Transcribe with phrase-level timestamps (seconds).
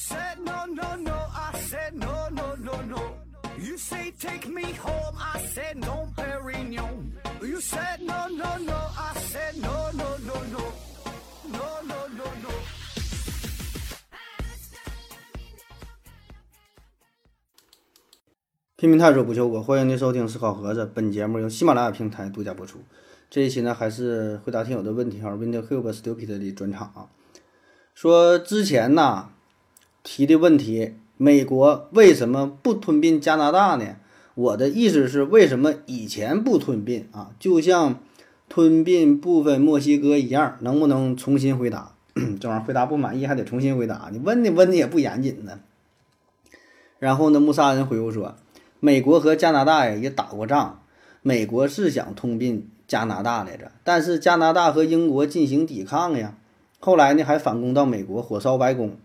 [0.00, 3.00] said no, no, no, I said no, no, no, no.
[3.58, 7.12] You say take me home, I said no, Perignon.
[7.42, 10.62] You said no, no, no, I said no, no, no, no.
[11.52, 12.50] No, no, no, no.
[18.76, 20.90] 拼命探索不求果，欢迎您收听思考盒子。
[20.94, 22.82] 本节目由喜马拉雅平台独家播出。
[23.28, 27.10] 这一期呢，还是回答听友的问题哈，Windows Cube Stupid 的专场啊。
[27.94, 29.28] 说之前呐
[30.02, 33.96] 提的问题，美国为什么不吞并加拿大呢？
[34.34, 37.32] 我的意思是，为什么以前不吞并啊？
[37.38, 38.00] 就像
[38.48, 41.94] 吞并部分墨西哥一样，能不能重新回答？
[42.40, 45.60] 这玩意儿回答不满意还得重新回答，你问的问的也不严谨呢。
[46.98, 48.36] 然后呢，穆萨恩回复说，
[48.80, 50.82] 美国和加拿大呀也打过仗，
[51.22, 56.36] 美国是想吞并加拿大来着，但是加拿大和英国进行抵抗呀。
[56.78, 58.96] 后来呢，还反攻到美国，火烧白宫，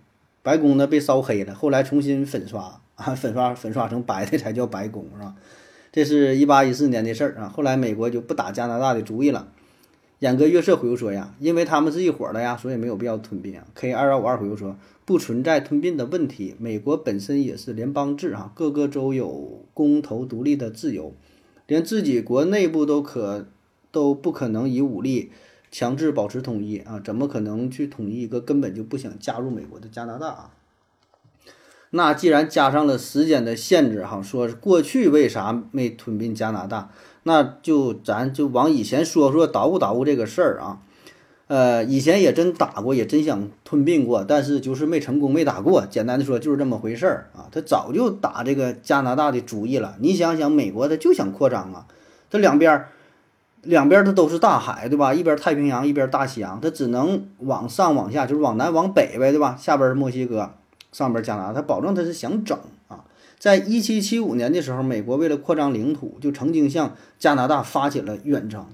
[0.45, 5.33] 白宫呢被烧黑了，后来重新粉刷啊， 粉刷粉刷成白的才叫白宫，是吧？
[5.91, 7.49] 这是一八一四年的事儿啊。
[7.49, 9.47] 后来美国就不打加拿大的主意了。
[10.19, 13.65] 眼哥月色回复说呀，因为他们是一伙的呀，所以没有必要吞并啊。
[13.73, 21.15] K 二幺五二回复说，不存在吞并的问题，美国本身也是联邦制啊，各个州有公投独立的自由，
[21.65, 23.47] 连自己国内部都可
[23.91, 25.31] 都不可能以武力。
[25.77, 30.51] 强制保持统一啊，怎么可能去统一一个根本就不想加入美国的加拿大啊？
[31.89, 36.91] 那既然加上了时间的限制哈，说过去为啥没吞并加拿大？
[37.23, 40.79] 那就咱就往以前说说捣鼓捣鼓这个事儿啊。
[41.47, 45.85] 呃，以前也真打过，也真想吞并过，但是就是没成功，没打过。
[45.85, 47.49] 简单的说就是这么回事儿啊。
[47.51, 49.97] 他早就打这个加拿大的主意了。
[49.99, 51.87] 你想想，美国他就想扩张啊，
[52.29, 52.91] 这两边儿。
[53.65, 55.13] 两边它都是大海，对吧？
[55.13, 59.57] 一边太平洋，一边大西洋，它只能往上往下，就是往南往北呗，对吧？
[59.59, 60.51] 下边是墨西哥，
[60.91, 62.57] 上边加拿大，它保证它是想整
[62.87, 63.03] 啊。
[63.37, 68.65] 在一七七五年的时候，美国为了扩张领土，就曾经向加拿大发起了远征，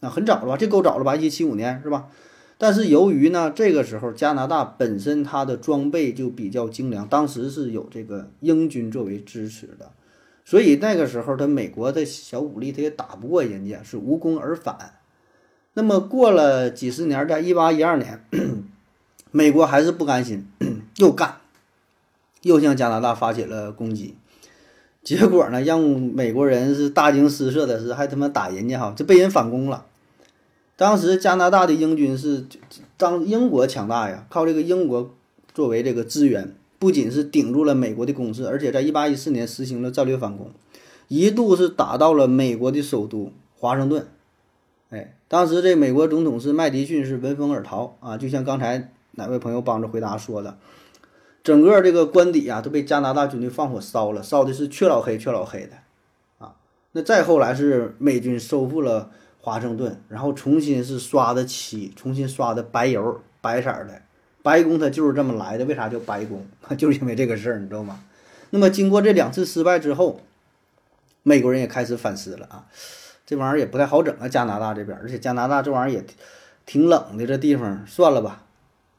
[0.00, 0.56] 那很早了吧？
[0.56, 1.14] 这够早了吧？
[1.16, 2.06] 一七七五年是吧？
[2.56, 9.90] 但是由于呢，这个时候加拿大本身它的装备就比较精良，当时是有这个英军作为支持的。
[10.50, 14.94] 所以那个时候，他美国的小武力他也打不过人家，是无功而返。
[15.74, 18.26] 那么过了几十年，在一八一二年，
[19.30, 20.48] 美国还是不甘心，
[20.98, 21.36] 又干，
[22.42, 24.16] 又向加拿大发起了攻击。
[25.04, 29.86] 结果呢，让美国人是大惊失色的是，还他妈打人家哈，这被人反攻了。
[30.74, 32.46] 当时加拿大的英军是
[32.96, 35.14] 当英国强大呀，靠这个英国
[35.54, 36.56] 作为这个资源。
[36.80, 40.50] 不仅是顶住了美国的攻势，而且在一八一四年实行了战略反攻，
[41.08, 44.08] 一度是打到了美国的首都华盛顿。
[44.88, 50.56] 哎，当时这美国总统是麦迪逊是闻风而逃啊，就像刚才哪位朋友帮着回答说的，
[51.44, 55.76] 整个这个官邸啊都被加拿大军队放火烧了，烧的是黢老黑黢老黑的
[56.38, 56.56] 啊。
[56.92, 64.00] 那再后来是美军收复了华盛顿，然后重新是刷的漆，重新刷的白油白色的。
[64.42, 66.46] 白宫它就是这么来的，为啥叫白宫？
[66.76, 68.02] 就是因为这个事儿，你知道吗？
[68.50, 70.20] 那么经过这两次失败之后，
[71.22, 72.66] 美国人也开始反思了啊，
[73.26, 76.04] 这玩意儿也不太好整啊，加拿大这边，而且加拿大这玩意儿也
[76.66, 78.44] 挺冷的，这地方算了吧，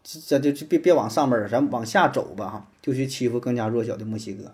[0.04, 4.54] 咱就就别别往上边儿，咱往下走吧哈，就去欺负更加弱小的墨西哥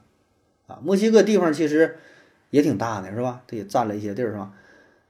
[0.67, 0.79] 啊。
[0.81, 1.97] 墨西哥地方其实
[2.49, 3.41] 也挺大的，是吧？
[3.45, 4.51] 它也占了一些地儿，是吧？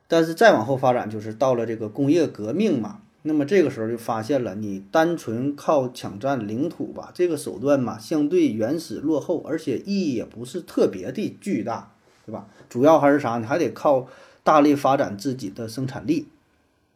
[0.07, 3.01] 但是再往后发展，就是到了这个工业革命嘛。
[3.27, 11.91] 那么这个时候就发现了，你单纯靠抢占领土吧，这个手段嘛，相对原始落后，而且意义也不是特别的巨大，
[12.25, 12.47] 对吧？
[12.69, 13.37] 主要还是啥？
[13.37, 14.07] 你还得靠
[14.43, 16.27] 大力发展自己的生产力，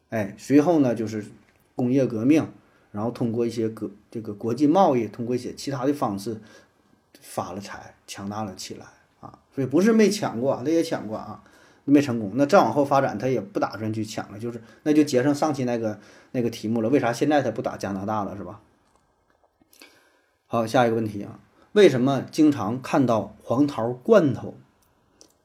[0.08, 1.24] 哎，随后呢就是
[1.76, 2.48] 工业革命，
[2.90, 6.40] 然后通过一些国这个国际贸易，通过一些其他的方式
[7.20, 8.86] 发了财，强大了起来
[9.20, 9.38] 啊！
[9.54, 11.42] 所以不是没抢过，他也抢过啊。
[11.84, 15.98] 没成功，那再往后发展，他也不打算去抢了，就是那就接上上期那个
[16.30, 16.88] 那个题目了。
[16.88, 18.60] 为啥现在他不打加拿大了，是吧？
[20.46, 21.40] 好，下一个问题啊，
[21.72, 24.54] 为什么经常看到黄桃罐头，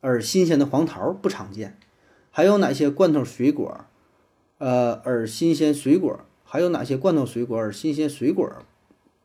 [0.01, 1.75] 而新鲜的黄桃不常见？
[2.29, 3.85] 还有哪些罐头水果，
[4.59, 8.47] 呃，而新鲜水果还有哪些罐头水果而新鲜水果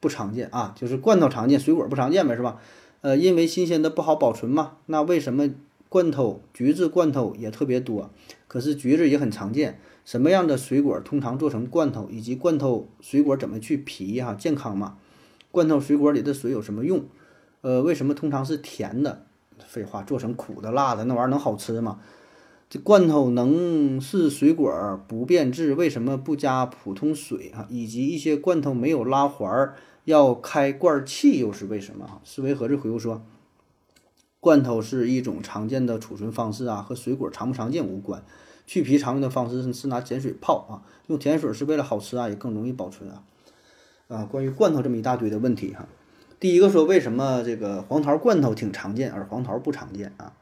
[0.00, 0.74] 不常见啊？
[0.74, 2.58] 就是罐头常见，水果不常见呗，是吧？
[3.02, 4.78] 呃，因为新鲜的不好保存嘛。
[4.86, 5.50] 那为什么？
[5.92, 8.10] 罐头橘子罐头也特别多，
[8.48, 9.78] 可是橘子也很常见。
[10.06, 14.96] 什么样的水果通常做成罐头，以及罐头水果怎么去皮哈健康吗？
[15.50, 17.04] 罐头水果里的水有什么用？
[17.60, 19.26] 呃，为什么通常是甜的？
[19.66, 22.00] 废话，做成苦的、辣的，那玩意儿能好吃吗？
[22.70, 27.66] 这罐头能是水果不变质，为什么不加普通水啊？
[27.68, 29.74] 以及一些罐头没有拉环儿，
[30.06, 32.06] 要开罐器又是为什么？
[32.06, 33.22] 哈，思维盒子回复说，
[34.42, 38.24] 罐头是一种常见的储存方式啊，和水果常不常见无关。
[38.66, 43.22] 去皮常用的方式是拿碱水泡啊，用甜水是为了好吃啊，也更容易保存啊。
[44.08, 45.86] 啊，关于罐头这么一大堆的问题哈，
[46.40, 50.32] 第一个说为什么这个黄桃罐头挺常见，而黄桃不常见啊？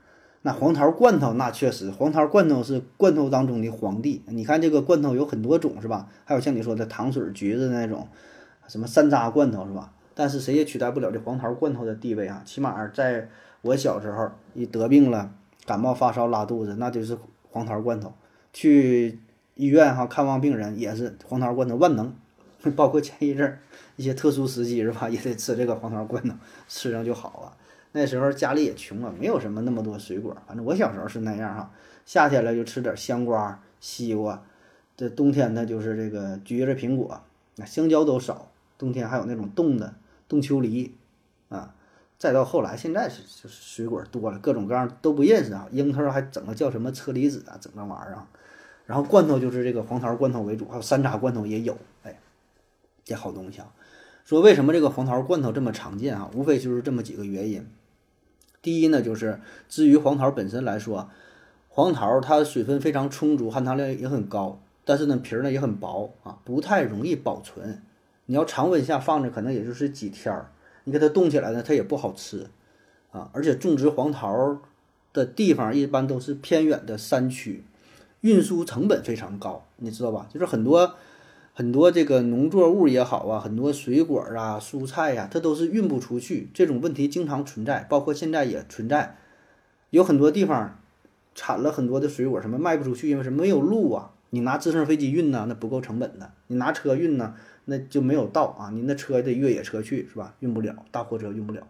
[0.41, 4.23] 那黄桃罐头那确实，黄桃罐头是罐头当中的皇帝。
[4.29, 6.09] 你看这个罐头有很多种是吧？
[6.25, 8.09] 还有像你说的糖水、橘子那种，
[8.67, 9.93] 什么山楂罐头是吧？
[10.15, 12.43] 但是谁也取代不了这黄桃罐头的地位啊！
[12.45, 13.29] 起码在
[13.63, 15.33] 我小时候，一得病了，
[15.67, 17.19] 感冒发烧拉肚子，那就是
[17.51, 18.13] 黄桃罐头。
[18.53, 19.19] 去
[19.55, 22.15] 医院哈看望病人也是黄桃罐头万能。
[22.77, 23.59] 包括前一阵儿
[23.97, 26.35] 一些特殊时期是吧，也得吃这个黄桃罐头，
[26.69, 27.57] 吃上就好啊。
[27.93, 30.37] 那时候家里也穷啊，没有什么那么多水果。
[30.47, 31.71] 反正我小时候是那样哈，
[32.05, 34.43] 夏天了就吃点香瓜、西瓜，
[34.95, 37.23] 这冬天呢就是这个橘子、苹果，
[37.57, 38.51] 那香蕉都少。
[38.77, 39.95] 冬天还有那种冻的
[40.29, 40.95] 冻秋梨
[41.49, 41.75] 啊。
[42.21, 45.67] 再到后来，现在是就是水果多了，各种各样都不认识啊。
[45.73, 48.29] 樱桃还整个叫什么车厘子啊，整那玩意儿啊。
[48.87, 52.21] 然后罐头就是这个黄桃罐头为主，还有山楂罐头也有，哎。
[53.03, 53.73] 这好东西啊！
[54.25, 56.31] 说为什么这个黄桃罐头这么常见啊？
[56.33, 57.67] 无非就是这么几个原因。
[58.63, 61.11] 第一呢，就是至于黄桃本身来说，
[61.69, 67.83] 黄桃它水分非常充足，含糖量也很高，但是呢皮儿呢也很薄啊，不太容易保存。
[68.27, 70.53] 你要常温下放着，可能也就是几天儿。
[70.91, 72.49] 你给它冻起来呢，它也不好吃
[73.13, 73.31] 啊。
[73.33, 74.59] 而且种植黄桃
[75.13, 77.63] 的地方一般都是偏远的山区，
[78.23, 80.27] 运输成本非常高，你知道吧？
[80.29, 80.95] 就是很多。
[81.53, 89.19] 很多这个农作物也好啊，很多水果啊、蔬菜呀，它都是运不出去，这种问题经常存在，包括现在也存在。
[89.91, 90.79] 有很多地方
[91.35, 94.13] 产了很多的水果，什么卖不出去，因为什么没有路啊？
[94.31, 97.35] 你拿直升飞机运呢，那不够成本的；你拿车运呢，
[97.65, 98.71] 那就没有到啊。
[98.71, 100.35] 你那车得越野车去是吧？
[100.41, 101.67] 运不了，大货车运不了。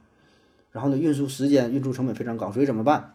[0.73, 3.15] 然后呢，运输时间、运输成本非常高，所以怎么办？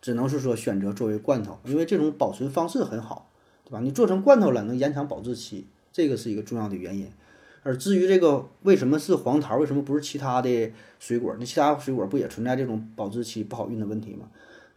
[0.00, 3.30] 只能是说选择作为罐头，因为这种保存方式很好。
[3.64, 3.80] 对吧？
[3.80, 7.10] 你做成罐头了，能延长保质期，这个是一个重要的原因。
[7.64, 11.34] 而至于这个为什么是黄桃，为什么不是其他的水果？
[11.40, 14.28] 那其他水果不也存在这种保质期不好运的问题吗？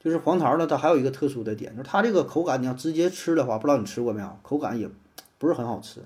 [0.04, 4.40] 就是黄桃呢，它还有一个特殊的点，就是它这个口感，你要直接吃的话，不知道你吃过没有？
[4.42, 4.90] 口感也
[5.38, 6.02] 不是很好吃。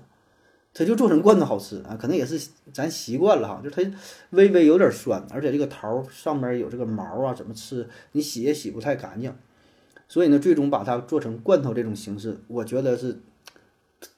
[0.74, 3.96] 它就做成罐头好吃啊，可能也是咱习惯了哈，就是它
[4.30, 9.32] 微微有点酸，而且这个桃上面有这个毛啊，怎么吃你洗也洗不太干净。
[10.08, 13.20] 所以呢，最终把它做成罐头这种形式，我觉得是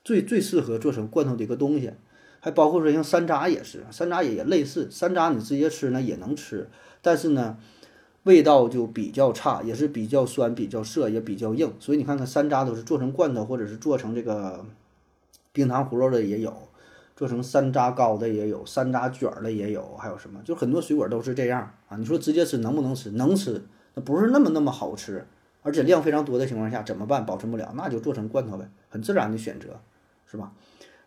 [0.03, 1.93] 最最适合做成罐头的一个东西。
[2.41, 4.89] 还包括说像山楂也是，山楂也也类似。
[4.91, 6.69] 山楂你直接吃呢也能吃，
[7.03, 7.59] 但是呢
[8.23, 11.73] 味道就比较差，也是比较酸、比较涩，也比较硬。
[11.81, 14.65] 所以你看看山楂都是做成罐头，或者是做成这个
[15.57, 16.55] 冰糖葫芦的也有，
[17.17, 20.39] 做成山楂糕的也有，山楂卷的也有，还有什么？
[20.45, 21.97] 就很多水果都是这样啊。
[21.97, 23.11] 你说直接吃能不能吃？
[23.13, 23.65] 能吃，
[23.95, 25.25] 那不是那么那么好吃。
[25.63, 27.25] 而且量非常多的情况下怎么办？
[27.25, 29.81] 保存不了，那就做成罐头呗，很自然的选择，
[30.27, 30.53] 是吧？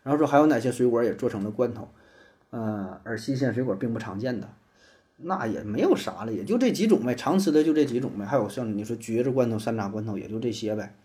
[0.02, 1.88] 然后说还有哪些水果也做成了罐头？
[2.50, 4.48] 呃，而新鲜水果并不常见的，
[5.18, 8.24] 那也没有啥了，也就这几种呗，常吃的就这几种呗。
[8.24, 10.96] 还有像你说橘子罐头、山楂罐头，也就这些呗。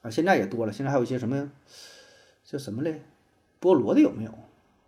[0.00, 1.50] 啊，现在也多了，现在还有一些什么
[2.50, 3.02] 叫什么嘞？
[3.60, 4.32] 菠萝的有没有？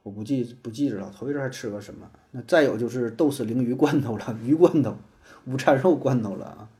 [0.03, 2.11] 我不记不记着了，头一阵还吃过什么？
[2.31, 4.97] 那再有就是豆豉鲮鱼罐头了， 鱼罐头、
[5.45, 6.71] 午餐肉罐头了啊。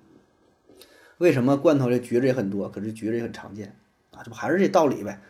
[1.19, 3.77] 为什么罐头的橘子也很多，可是橘子也很常见
[4.13, 4.23] 啊？
[4.25, 5.21] 这不还是这道理呗？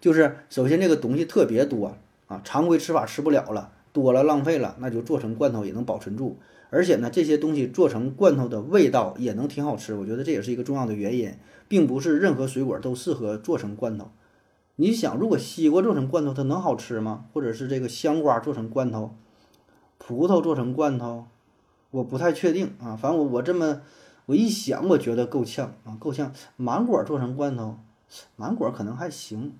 [0.00, 1.96] 就是首先这个东西特别多
[2.26, 6.36] 啊，常规吃法吃不了了，多了浪费了，那就做成罐头也能保存住。
[6.70, 9.94] 而且呢，这些东西做成罐头的味道也能挺好吃。
[9.94, 11.32] 我觉得这也是一个重要的原因，
[11.68, 14.10] 并不是任何水果都适合做成罐头。
[14.76, 17.26] 你想，如果西瓜做成罐头，它能好吃吗？
[17.32, 19.14] 或者是这个香瓜做成罐头，
[19.98, 21.26] 葡萄做成罐头，
[21.90, 22.96] 我不太确定啊。
[22.96, 23.82] 反正我我这么。
[24.26, 26.32] 我一想，我觉得够呛啊，够呛。
[26.56, 27.78] 芒果做成罐头，
[28.34, 29.56] 芒果可能还行，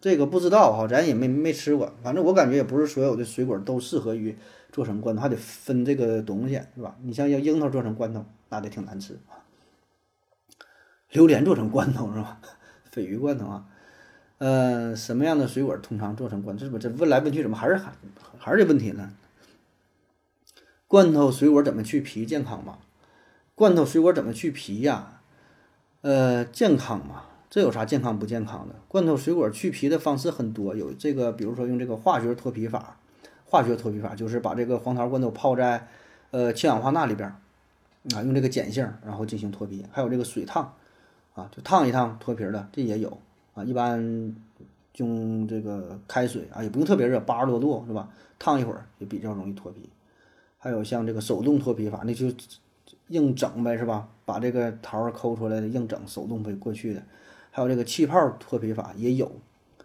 [0.00, 1.92] 这个不知道哈，咱也没没吃过。
[2.02, 4.34] 反正我感觉也不是所有的水果都适合于
[4.72, 6.96] 做成罐头，还得分这个东西，是吧？
[7.02, 9.44] 你像要樱桃做成罐头，那得挺难吃啊。
[11.10, 12.40] 榴莲做成罐头是吧？
[12.90, 13.66] 鲱鱼罐头啊，
[14.38, 16.56] 呃，什么样的水果通常做成罐？
[16.56, 17.92] 这不这问来问去，怎么还是还
[18.38, 19.12] 还是这问题呢？
[20.86, 22.78] 罐头水果怎么去皮健康吗？
[23.54, 25.20] 罐头水果怎么去皮呀？
[26.02, 28.74] 呃，健康嘛，这有啥健康不健康的？
[28.86, 32.98] 罐头水果去皮的方式很多，有这个，比如说用这个化学脱皮法。
[33.48, 35.86] 化学脱皮法就是把这个黄桃罐头泡在
[36.32, 37.28] 呃氢氧化钠里边，
[38.14, 39.86] 啊，用这个碱性然后进行脱皮。
[39.92, 40.74] 还有这个水烫，
[41.34, 43.18] 啊，就烫一烫脱皮的，这也有
[43.56, 43.64] 啊。
[43.64, 44.32] 一般
[44.98, 48.08] 用这个开水啊，也不用特别热，八十多度是吧？
[48.38, 49.90] 烫一会儿也比较容易脱皮。
[50.58, 52.26] 还有像这个手动脱皮法，那就
[53.08, 54.08] 硬整呗是吧？
[54.24, 57.02] 把这个桃儿抠出来的硬整，手动飞过去的。
[57.50, 59.32] 还有这个气泡脱皮法也有，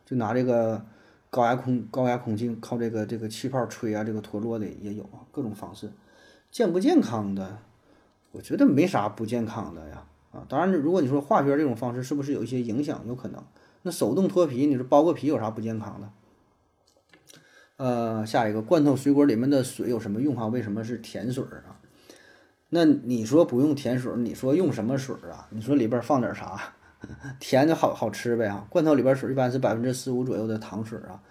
[0.05, 0.85] 就拿这个
[1.29, 5.89] 高压空高压空气靠这个这个气泡吹啊，这个脱落的也有啊，各种方式。
[6.51, 7.59] 健不健康的？
[8.33, 10.05] 我觉得没啥不健康的呀。
[10.31, 13.01] 啊，当然，如果你说化学这种方式是不是有一些影响？
[13.07, 13.43] 有可能。
[13.83, 16.09] 那手动脱皮，你说剥个皮有啥不健康的？
[17.77, 20.47] 呃，下一个罐头水果里面的水有什么用啊？
[20.47, 21.79] 为什么是甜水啊？
[22.69, 25.47] 那你说不用甜水，你说用什么水啊？
[25.49, 26.75] 你说里边放点啥？
[27.39, 28.67] 甜就好好吃呗啊！
[28.69, 31.23] 罐头里边水一般是百分之十五左右的糖水啊。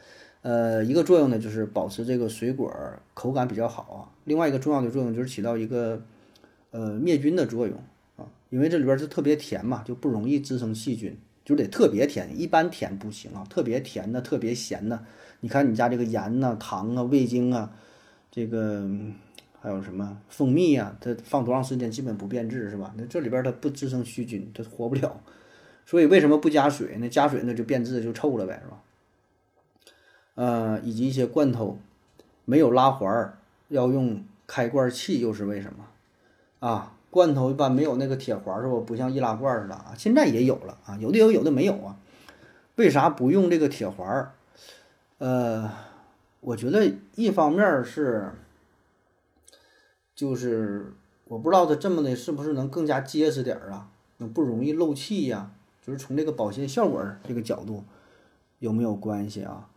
[0.43, 2.75] 呃，一个作用呢就是保持这个水果
[3.15, 4.11] 口感比较好啊。
[4.25, 6.03] 另外一个重要的作用就是起到一个
[6.73, 7.77] 呃灭菌的作用
[8.17, 8.27] 啊。
[8.49, 15.05] 因为这里边是特别甜嘛，就不容易滋生细菌，就得特别甜，一般甜不行啊，特别甜的、特别咸的，
[15.41, 17.73] 你看你家这个盐呐、糖啊、味精啊，
[18.31, 18.89] 这个
[19.61, 22.95] 还有什么蜂蜜呀，它放多长时间基本不变质是吧？
[22.97, 25.21] 那这里边它不滋生细菌，它活不了。
[25.87, 26.97] 所以为什么不加水？
[27.01, 28.83] 那加水那就变质就臭了呗，是吧？
[30.37, 31.79] 呃，以及一些罐头
[32.45, 33.37] 没有拉环，
[33.69, 35.87] 要用开罐器，又是为什么
[36.61, 36.97] 啊？
[37.11, 38.81] 罐头一般没有那个铁环是不？
[38.81, 39.95] 不像易拉罐似的啊。
[39.99, 41.97] 现在也有了啊，有的有，有的没有啊。
[42.77, 44.33] 为啥不用这个铁环？
[45.19, 45.71] 呃，
[46.41, 48.33] 我觉得一方面是，
[50.15, 55.51] 就是我不知道它这么的是不是能更加结实点儿啊，能不容易漏气呀？
[55.83, 57.85] 就是从这个保鲜效果这个角度
[58.61, 59.69] 有没有关系啊？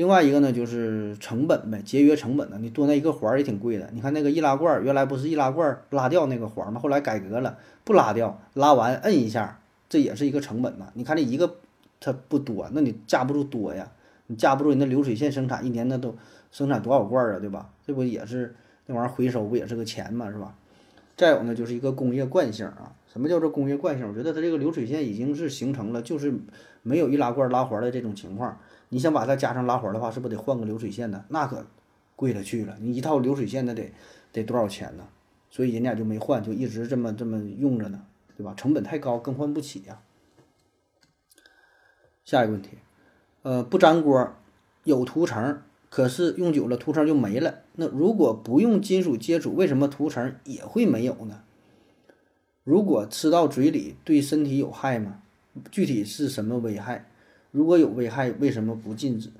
[0.00, 2.56] 另外一个呢，就是成本呗，节约成本呢。
[2.58, 3.90] 你多那一个环儿也挺贵的。
[3.92, 6.80] 你看那个易拉罐，原来不是易拉罐拉掉那个环儿吗？
[6.80, 10.86] 后来改革了，不拉掉，拉完摁一下，这也是一个成本呐。
[10.94, 11.56] 你看这一个
[12.00, 13.92] 它不多，那你架不住多呀，
[14.28, 16.16] 你架不住你那流水线生产一年那都
[16.50, 17.68] 生产多少罐儿啊，对吧？
[17.86, 20.54] 这不也是那玩意儿回收不也是个钱嘛，是吧？
[21.14, 22.94] 再有呢，就是一个工业惯性啊。
[23.12, 24.06] 什么叫做工业惯性？
[24.08, 26.32] 我觉得它这个流水线已经是形成了，就是
[26.82, 28.60] 没有易拉罐拉环的这种情况。
[28.90, 31.24] 你想把它加上拉环的话，是不是得换个流水线呢？
[31.28, 31.66] 那可
[32.14, 32.76] 贵了去了。
[32.80, 33.92] 你一套流水线那得
[34.32, 35.08] 得多少钱呢？
[35.50, 38.04] 所以人家就没换，就一直这么这么用着呢，
[38.36, 38.54] 对吧？
[38.56, 40.00] 成本太高，更换不起呀。
[42.24, 42.78] 下一个问题，
[43.42, 44.32] 呃，不粘锅，
[44.84, 47.62] 有涂层，可是用久了涂层就没了。
[47.74, 51.42] 那如果不用金属接触，为什么涂层也会没有呢？
[52.64, 55.22] 如果吃到嘴里对身体有害吗？
[55.70, 57.06] 具体是什么危害？
[57.50, 59.30] 如果有危害，为什么不禁止？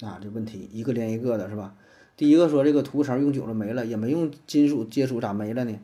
[0.00, 1.74] 啊，这问题一个连一个的，是吧？
[2.16, 5.78] 第一个说这个涂层用久了没了，也没用金属接触咋没了呢？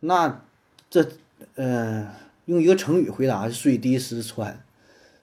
[0.00, 0.42] 那
[0.88, 1.06] 这
[1.56, 2.14] 呃，
[2.46, 4.62] 用一个成语回答：水滴石穿，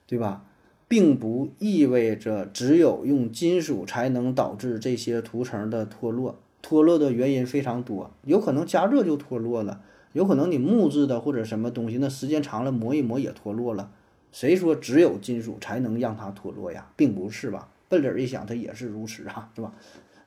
[0.06, 0.44] 对吧？
[0.86, 6.38] 并不意味着只有用金属才能导致这些涂层的脱落。
[6.62, 9.80] 脱落的原因非常多，有可能加热就脱落了，
[10.16, 13.90] 有可能你木质的或者什么东西，那时间长了磨一磨也脱落了。
[14.32, 16.86] 谁说只有金属才能让它脱落呀？
[16.96, 17.68] 并不是吧？
[17.90, 19.74] 笨理儿一想，它也是如此啊，是吧？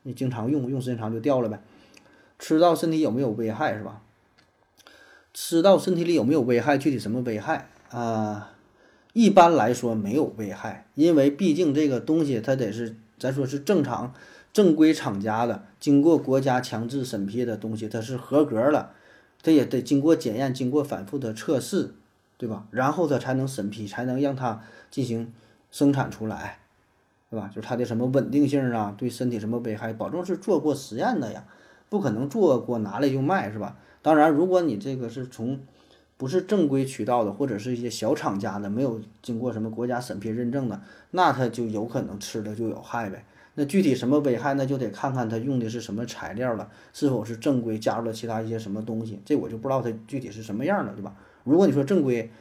[0.03, 1.59] 你经常用，用时间长就掉了呗。
[2.37, 4.03] 吃到身体有没有危害是吧？
[5.33, 6.77] 吃到身体里有没有危害？
[6.77, 8.51] 具体什么危害啊？
[9.13, 14.13] 一般来说没有危害，因为毕竟这个东西它得是咱说是正常
[14.53, 18.91] 正规厂家的，经过国家强制审批的东西，它是合格了，
[19.41, 21.93] 它也得经过检验，经过反复的测试。
[22.39, 22.65] 对吧？
[22.71, 25.33] 然后它才能审批，才能让它进行
[25.71, 26.59] 生产出来，
[27.29, 27.49] 对吧？
[27.53, 31.43] 就是它的什么稳定性啊，对身体什么危害，保证是做过实验的呀，
[31.89, 33.75] 不可能做过拿来就卖，是吧？
[34.01, 35.59] 当然，如果你这个是从
[36.15, 40.81] 不是正规渠道的，或者是一些小厂家的，没有经过什么国家审批认证的，
[41.11, 43.25] 那它就有可能吃了就有害呗。
[43.59, 51.13] 那具体什么危害，那就得看看它用的是什么材料了，是否是正规，加入了其他一些什么东西，这我就不知道它具体是什么样的，对吧？
[51.43, 52.31] 如果你说正规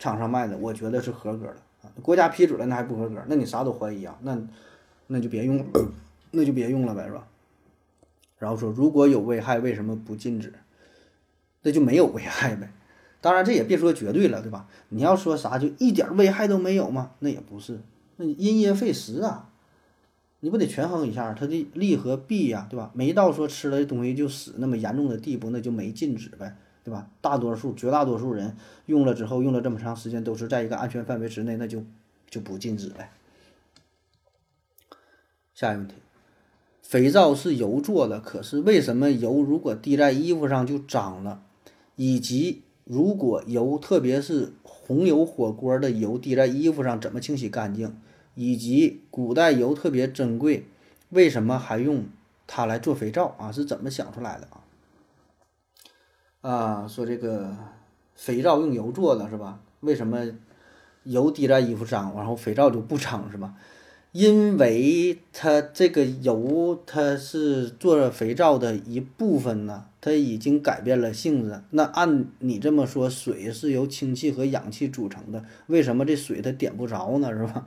[0.00, 4.36] 厂商卖的，我觉得是合格的啊，国家批准了那还不合格，那你啥都怀疑啊，那
[5.06, 5.64] 那就别用，
[6.32, 7.24] 那就别用了呗，是吧？
[8.38, 10.52] 然后说如果有危害，为什么不禁止？
[11.62, 12.72] 那就没有危害呗。
[13.20, 14.66] 当然这也别说绝对了，对吧？
[14.88, 17.12] 你要说啥就一点危害都没有吗？
[17.20, 17.78] 那也不是，
[18.16, 19.50] 那因噎废食啊，
[20.40, 22.90] 你不得权衡一下它的利和弊呀，对吧？
[22.94, 26.56] 没到说吃了东西就死那么严重的地步，那就没禁止呗。
[26.84, 27.10] 对吧？
[27.20, 31.84] 大多数、绝大多数人用了之后，用了这么长时间，都是在一个安全范围之内，那就
[32.30, 33.10] 就不禁止呗。
[35.54, 35.96] 下一个问题，
[36.80, 41.42] 肥皂是油做的，可是为什么油如果滴在衣服上就脏了？
[41.96, 47.94] 以及如果油，特别是红油火锅的油滴在衣服上，怎么清洗干净？
[48.40, 50.64] 以及古代油特别珍贵，
[51.08, 52.04] 为什么还用
[52.46, 53.50] 它来做肥皂啊？
[53.50, 54.62] 是怎么想出来的啊？
[56.48, 57.56] 啊，说这个
[58.14, 59.58] 肥皂用油做的是吧？
[59.80, 60.24] 为什么
[61.02, 63.56] 油滴在衣服上，然后肥皂就不脏是吧？
[64.12, 71.60] 因为它这个油它是做肥皂的一部分呢，它已经改变了性质。
[71.70, 77.32] 那按你这么说，水是由氢气和氧气组成的，为什么这水它点不着呢？
[77.32, 77.66] 是吧？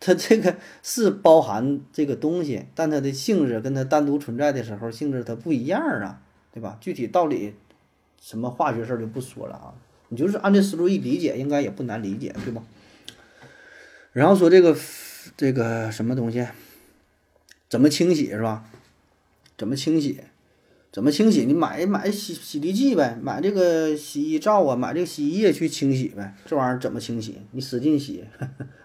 [0.00, 6.20] 它这个是包含这个东西，但它的性质跟它单独存在的时候性质它不一样啊，
[6.52, 6.76] 对吧？
[6.80, 7.54] 具体道理。
[8.22, 9.72] 什么化学事儿就不说了啊，
[10.10, 12.62] 你就是按这思路一理解，应该也不难理解，对吧？
[14.12, 14.76] 然后说这个
[15.38, 16.46] 这个什么东西
[17.70, 18.66] 怎么清洗是吧？
[19.56, 20.20] 怎么清洗？
[20.92, 21.46] 怎么清洗？
[21.46, 26.34] 你买买洗洗涤剂呗，买这个洗衣皂啊，买这个洗衣液去清洗呗。
[26.44, 27.38] 这玩意儿怎么清洗？
[27.52, 28.26] 你使劲洗，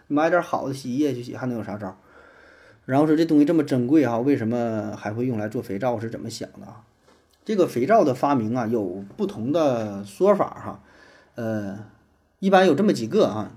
[0.08, 1.96] 买点好的洗衣液去洗，还能有啥招？
[2.86, 6.00] 然后说这东西这么珍贵哈，为什么还会用来做肥皂？
[6.00, 6.84] 是怎么想的啊？
[7.44, 10.80] 这个肥皂的发明啊，有不同的说法哈，
[11.36, 11.80] 呃，
[12.40, 13.52] 一般有这么几个啊，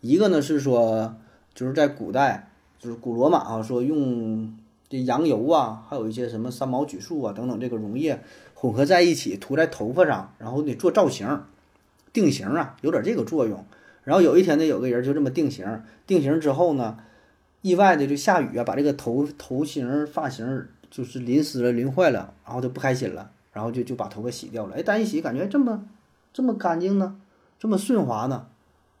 [0.00, 1.16] 一个呢是说，
[1.54, 4.56] 就是在古代，就是古罗马啊，说用
[4.88, 8.22] 这羊油啊，还有一些什么三毛榉树啊等等这个溶液
[8.54, 11.44] 混合在一起涂在头发上，然后你做造型、
[12.12, 13.64] 定型啊，有点这个作用。
[14.06, 15.66] 然后有一天呢，有个人就这么定型，
[16.06, 16.96] 定型之后呢，
[17.60, 20.66] 意外的就下雨啊，把这个头头型发型。
[20.88, 24.76] 就是淋湿了，淋坏了，然后就不开心了，然后就就把头发洗掉了。
[24.76, 25.84] 哎，但一洗感觉这么
[26.32, 27.20] 这么干净呢，
[27.58, 28.46] 这么顺滑呢，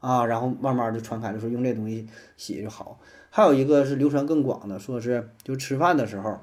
[0.00, 2.98] 啊，然后慢慢就传开了，说用这东西洗就好。
[3.30, 6.40] 还有一个是流传更广的，说是就吃饭的时候，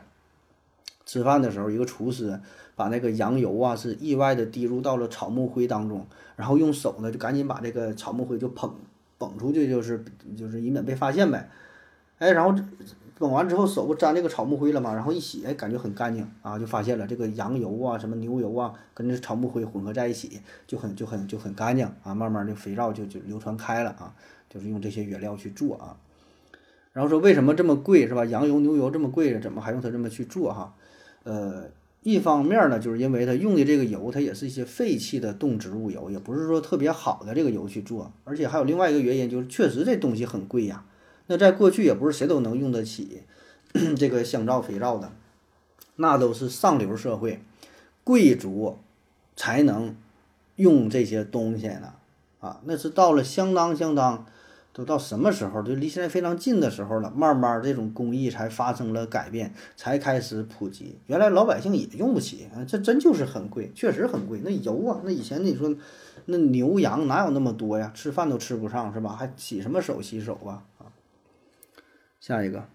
[1.06, 2.40] 吃饭的时候一个厨师
[2.76, 8.74] 把那个羊油啊是意外的滴入到了草木灰当中，然后用手呢就赶紧把这个草木灰就捧
[9.18, 10.04] 捧出去，就是
[10.38, 11.50] 就是以免被发现呗。
[12.18, 12.58] 哎，然后。
[13.16, 14.92] 捧完之后手不沾这个草木灰了吗？
[14.92, 22.14] 然后一洗，哎，感觉很干净啊，就发现了这个羊油啊、什么牛油啊，跟这草木灰混合在一起，就很就很就很干净啊。
[22.16, 24.14] 慢慢的肥皂就就流传开了啊，
[24.50, 25.96] 就是用这些原料去做啊。
[26.92, 28.26] 然后说为什么这么贵是吧？
[28.26, 30.74] 羊油、牛油这么贵，怎么还用它这么去做哈？
[31.24, 31.66] 呃，
[32.04, 40.86] 一方面呢，就是因为它用的这个油，它也是一些废弃的动植物油，也不是说特别好的这个油去做，而且还有另外一个原因，就是确实这东西很贵呀。
[41.28, 43.22] 那在过去也不是谁都能用得起
[43.98, 45.14] 这个香皂、肥皂的，
[45.96, 47.42] 那都是上流社会
[48.04, 48.78] 贵族
[49.38, 49.96] 才能
[50.58, 51.94] 用这些东西呢。
[52.42, 54.26] 啊，那是到了相当相当
[54.74, 60.98] 都到什么时候，就离现在非常近的时候了，慢慢这种工艺才发生了改变，才开始普及。
[61.06, 64.42] 原来老百姓也用不起啊，这真就是很贵，确实很贵。
[64.44, 65.76] 那油啊，那以前你说
[66.26, 67.92] 那牛羊哪有那么多呀？
[67.94, 69.16] 吃饭都吃不上是吧？
[69.16, 70.64] 还洗什么手洗手啊？
[72.20, 72.66] 下一个，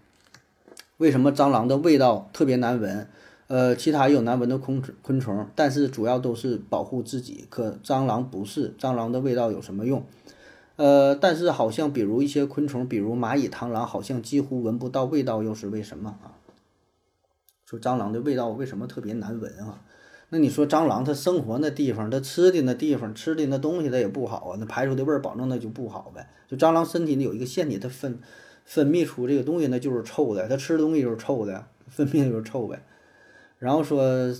[0.97, 3.07] 为什么蟑螂的味道特别难闻？
[3.47, 7.45] 呃，其他也有难闻的昆昆虫，但是主要都是保护自己。
[7.49, 10.05] 可蟑螂不是，蟑螂的味道有什么用？
[10.79, 16.39] 呃，但是好像比如一些昆虫，比如蚂蚁、螳螂，好像几乎闻不到味道，又是为什么啊？
[17.65, 19.81] 说蟑螂的味道为什么特别难闻啊？
[20.29, 26.29] 那你说蟑螂它生活那地方，它吃的那地方，吃的那东西它也不好啊，那排出的味儿保证那就不好呗。
[26.47, 28.19] 就蟑螂身体里有一个腺体，它分。
[28.65, 30.47] 分泌出这个东西呢，就是臭的。
[30.47, 32.83] 它吃的东西就是臭的，分泌就是臭呗。
[33.57, 34.31] 然后说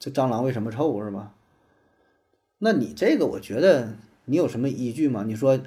[0.00, 1.32] 这蟑螂为什么臭是吧？
[2.58, 3.94] 那你这个我觉得
[4.30, 5.24] 你有什么依据吗？
[5.26, 5.58] 你说，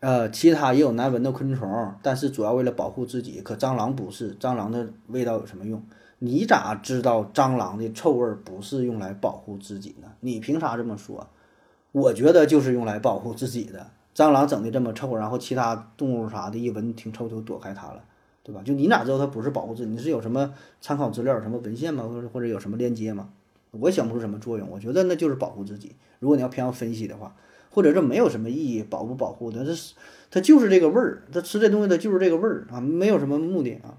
[0.00, 3.40] 呃，其他也有难闻的昆虫，但是主要为了保护自己。
[3.40, 5.82] 可蟑螂不是，蟑螂的味道有什么用？
[6.18, 10.08] 你咋知道蟑螂的臭味不是用来保护自己呢？
[10.20, 11.26] 你凭啥这么说？
[11.92, 13.86] 我觉得就是用来保护自己的。
[14.14, 18.04] 蟑螂整的这么臭，然后其他动物啥的，一闻挺臭就躲开它了，
[18.42, 18.60] 对吧？
[18.62, 19.90] 就你哪知道它不是保护自己？
[19.90, 22.04] 你是有什么参考资料、什么文献吗？
[22.06, 23.30] 或者或者有什么链接吗？
[23.70, 24.68] 我想不出什么作用。
[24.70, 25.96] 我觉得那就是保护自己。
[26.18, 27.34] 如果你要偏要分析的话，
[27.72, 29.94] 或者这没有什么意义，保不保护的，这是
[30.30, 33.98] 它就是这个味儿，它吃这东西它就是这个味儿啊，没有什么目的啊。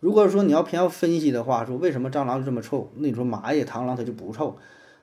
[0.00, 2.90] 如果说你要偏要分析的话，说为什么蟑螂这么臭？
[2.96, 4.58] 那你说蚂蚁、螳螂它就不臭？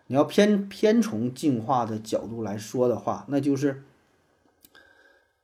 [0.07, 3.83] 你要偏偏从进化的角度来说的话，那就是。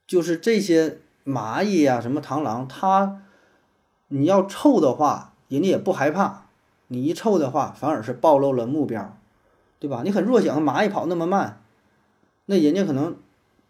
[0.07, 3.23] 就是这些蚂蚁呀，什么螳螂，它
[4.09, 6.45] 你要臭的话，人家也不害怕；
[6.89, 9.17] 你一臭的话，反而是暴露了目标，
[9.79, 10.03] 对吧？
[10.05, 11.63] 你很弱小，蚂蚁跑那么慢，
[12.45, 13.15] 那人家可能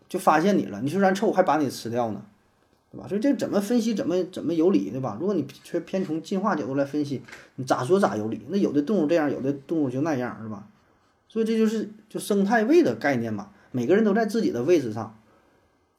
[0.08, 0.82] 就发现你了。
[0.82, 2.26] 你说然臭，还把你吃掉呢，
[2.92, 3.08] 对吧？
[3.08, 5.18] 所以这怎么分析，怎么怎么有理，对吧？
[5.20, 7.22] 如果你却偏从进化角度来分析，
[7.56, 8.42] 你咋说咋有理。
[8.50, 10.68] 那有的动物这样，有的动物就那样，是吧？
[11.28, 13.52] 所以这就是就生态位的概念嘛。
[13.72, 15.18] 每个人都在自己的位置上。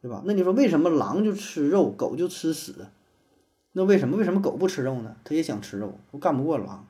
[0.03, 0.23] 对吧？
[0.25, 2.73] 那你说为什么狼就吃肉，狗就吃屎？
[3.73, 5.17] 那为什么为什么狗不吃肉呢？
[5.25, 6.87] 它也想吃肉，我干不过狼，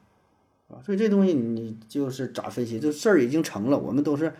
[0.68, 0.80] 是吧？
[0.84, 2.78] 所以这东西你就是咋分析？
[2.78, 4.34] 这事儿已经成了，我们都是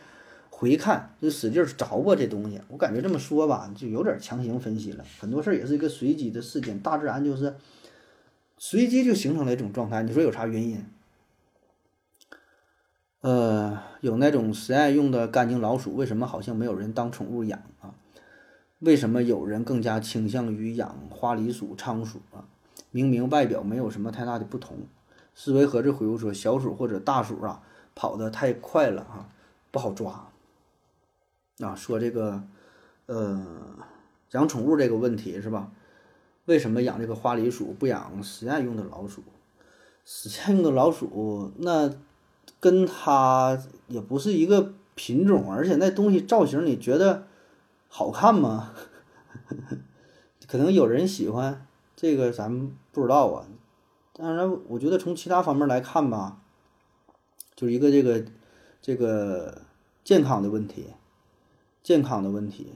[0.59, 2.59] 回看，就使劲找吧这东西。
[2.69, 5.05] 我感觉这么说吧，就有点强行分析了。
[5.21, 7.55] 很多事儿也是一个随机的事件，大自然就是
[8.57, 10.03] 随机就形成了一种状态。
[10.03, 10.83] 你说有啥原因？
[13.21, 17.93] 呃，有那种实验用的干净老鼠，为什么好像没有人当宠物养啊？
[18.79, 22.49] 为什么有人更加倾向于养花梨鼠、仓鼠啊？
[22.91, 24.79] 明明外表没有什么太大的不同。
[25.35, 27.61] 思维盒子回复说：小鼠或者大鼠啊，
[27.95, 29.29] 跑得太快了哈，
[29.71, 30.31] 不好抓。
[31.61, 32.43] 啊，说这个，
[33.07, 33.47] 呃，
[34.33, 35.71] 养宠物这个问题是吧？
[36.47, 39.23] 为什么养这个花梨鼠不养实验用的老鼠？
[40.05, 41.95] 实验用的老鼠那。
[42.59, 47.27] 跟它也不是一个品种，而且那东西造型你觉得
[47.89, 48.73] 好看吗？
[50.47, 51.67] 可能有人喜欢
[51.97, 53.47] 这个，咱们不知道啊。
[54.15, 56.41] 当然，我觉得从其他方面来看吧，
[57.57, 58.25] 就是一个这个
[58.81, 59.63] 这个
[60.05, 60.87] 健康的问题，
[61.87, 62.73] 健康的问题，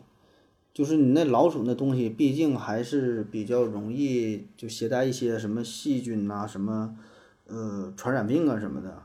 [0.72, 6.96] 就是你那老鼠那东西，毕竟还是比较容易就携带一些什么细菌呐，什么
[7.48, 9.02] 呃传染病啊什么的。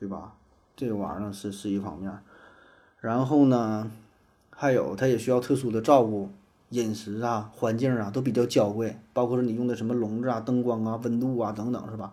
[0.00, 0.36] 对吧？
[0.76, 2.16] 这个玩意儿是是一方面，
[3.00, 3.90] 然后呢，
[4.50, 6.28] 还有它也需要特殊的照顾，
[6.70, 12.12] 饮食啊、环境啊都比较娇贵，包括说你用的什么笼子啊、灯光啊、温度啊等等，是吧？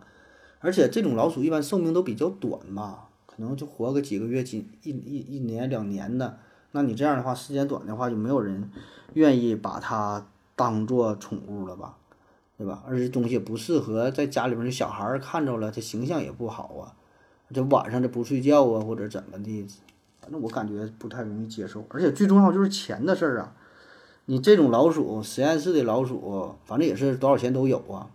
[0.62, 6.40] 而且这种老鼠一般寿命都比较短吧，可能就活个几个月、几一一一年两年的。
[6.76, 8.70] 那你这样的话，时间短的话，就没有人
[9.14, 11.96] 愿意把它当做宠物了吧？
[12.58, 12.84] 对吧？
[12.86, 16.92] 而且东西不适合在家里面的小孩看着了，这形象也不好啊。
[17.54, 19.68] 这晚上这不睡觉啊，或者怎么的，
[20.20, 21.86] 反正我感觉不太容易接受。
[21.88, 23.54] 而且最重要就是钱的事儿啊，
[24.26, 28.10] 你这种老鼠，实验室的老鼠，反正也是多少钱都有啊。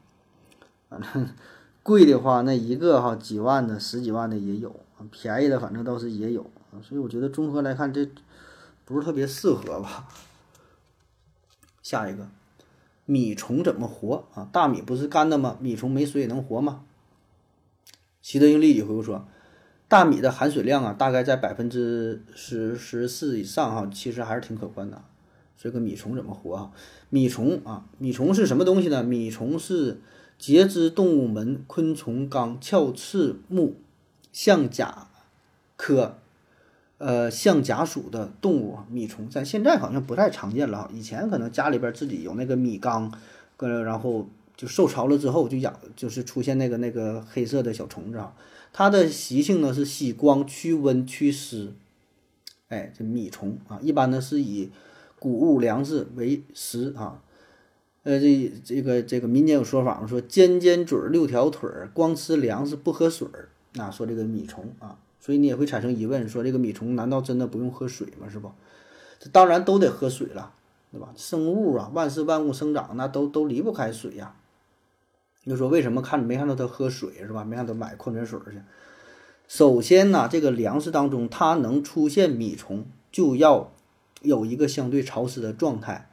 [0.90, 1.26] 反正
[1.82, 4.68] 贵的话，那一个哈几万的、十几万的也有；
[5.10, 6.44] 便宜的反正倒是也有。
[6.82, 8.08] 所以我觉得综合来看，这
[8.90, 10.08] 不是特别适合吧。
[11.80, 12.28] 下一个，
[13.04, 14.48] 米虫怎么活啊？
[14.52, 15.56] 大米不是干的吗？
[15.60, 16.82] 米虫没水也能活吗？
[18.20, 19.28] 习德英立即回复说
[19.86, 25.04] ：“大米的含水量啊，大概在百分之十十四以上哈，其实还是挺可观的。
[25.56, 26.72] 这个米虫怎么活啊？
[27.10, 29.02] 米虫啊，米虫是什么东西呢？
[29.04, 30.00] 米虫是
[30.38, 33.76] 节肢动物门昆虫纲鞘翅目
[34.32, 35.08] 象甲
[35.76, 36.19] 科，
[37.00, 38.78] 呃，象甲属的动物。
[38.88, 43.12] 米虫在现在好像不太常见了，以前可能家里边自己有那个米缸，
[43.56, 44.28] 跟然后。”
[44.60, 48.34] 就受潮了之后，就养，就是出现那个那个黑色的小虫子啊。
[48.74, 51.72] 它的习性呢是吸光、驱温、驱湿。
[52.68, 54.70] 哎，这米虫啊，一般呢是以
[55.18, 57.22] 谷物粮食为食啊。
[58.02, 63.48] 呃，这这个这个民间有说法嘛，说尖尖嘴儿、六条腿儿，光吃粮食不喝水儿。
[63.72, 68.28] 那说这个米虫啊，所以你也会产生疑问，说这个米虫难道真的不用喝水吗？
[68.28, 68.50] 是不？
[69.18, 70.54] 这当然都得喝水了，
[70.90, 71.12] 对吧？
[71.14, 74.34] 生物啊，万事万物生长，那都都离不开水呀。
[75.44, 77.44] 就说为什么看没看到它喝水是吧？
[77.44, 78.60] 没看到买矿泉水去。
[79.46, 83.72] 首先呢，这个粮食当中它能出现米虫，就要
[84.22, 86.10] 有一个相对潮湿的状态。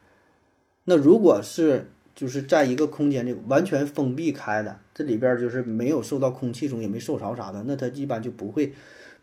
[0.85, 8.73] 那如果是就是在一个空间里完全封闭开的，这里边就是没有受到空气中也没受潮啥的，那它一般就不会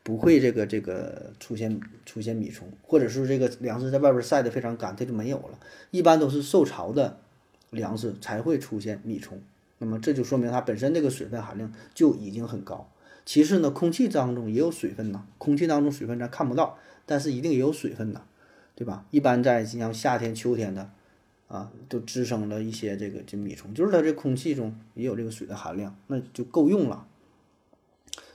[0.05, 5.59] 不会这个这个出现出现米虫，或者是这个粮食在外边晒得非常干，它就没有了。
[5.91, 7.19] 一般都是受潮的
[7.71, 9.41] 粮食才会出现米虫。
[9.79, 12.89] 那么这就说明它本身这个水分含量就已经很高。
[13.25, 18.21] 其次呢，空气当中也有水分呐，空气当中水分咱看不到，但是一定也有水分呐，
[18.75, 19.07] 对吧？
[19.11, 20.91] 一般在像夏天、秋天的，
[21.49, 27.07] 啊，都滋生了一些这个这米虫，就是它这空气中也有这个水的含量，那就够用了。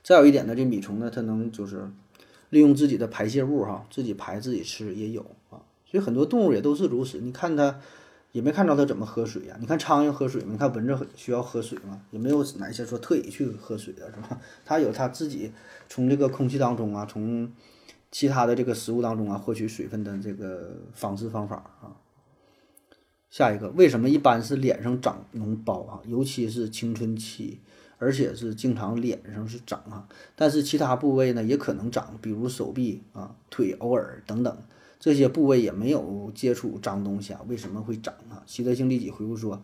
[0.09, 1.87] 再有一点呢，这米虫呢，它能就是
[2.49, 7.19] 利用自己的排泄物哈，自己排自己吃也有啊，所以很多动物也都是如此。
[7.19, 7.79] 你看它。
[8.31, 9.57] 也没看着它怎么喝水呀？
[9.59, 10.49] 你看苍蝇喝水吗？
[10.51, 11.99] 你看蚊子需要喝水吗？
[12.11, 14.39] 也没有哪些说特意去喝水的，是吧？
[14.63, 15.51] 它有它自己
[15.87, 17.51] 从这个空气当中啊，从
[18.11, 21.97] 其他的这个食物当中啊获取水分的这个方式方法啊。
[23.31, 25.99] 下一个，为什么一般是脸上长脓包啊？
[26.05, 27.59] 尤其是青春期，
[27.99, 34.57] 而且是经常脸上是长啊，但是其他部位呢也可能长，比如手臂啊、腿、偶尔等等。
[34.99, 38.43] 这些部位也没有接触脏东西啊，为什么会长啊？
[38.45, 39.63] 习得性立即回复说，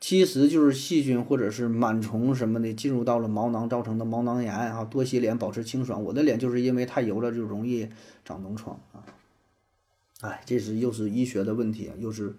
[0.00, 4.84] 其实就是细菌或者是螨虫什么的进入到了毛囊造成的毛囊炎啊。
[4.84, 6.02] 多洗脸，保持清爽。
[6.02, 7.88] 我的脸就是因为太油了，就容易
[8.24, 9.06] 长脓疮啊。
[10.22, 12.34] 哎，这是又是医学的问题啊，又是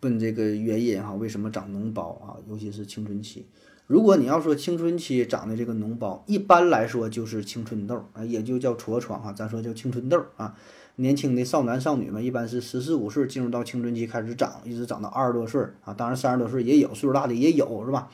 [0.00, 2.40] 问这个原因哈，为什么长脓包啊？
[2.48, 3.44] 尤其是青春期。
[3.86, 10.56] 如果你要说青春期长的这个脓包，一般来说就是青春痘啊，也就叫痤疮哈，咱说叫青春痘啊。
[10.96, 18.10] 年轻的少男少女们一般是十四五岁进入到青春期开始长，一直长到二十多岁啊，当然三十多岁也有，岁数大的也有是吧？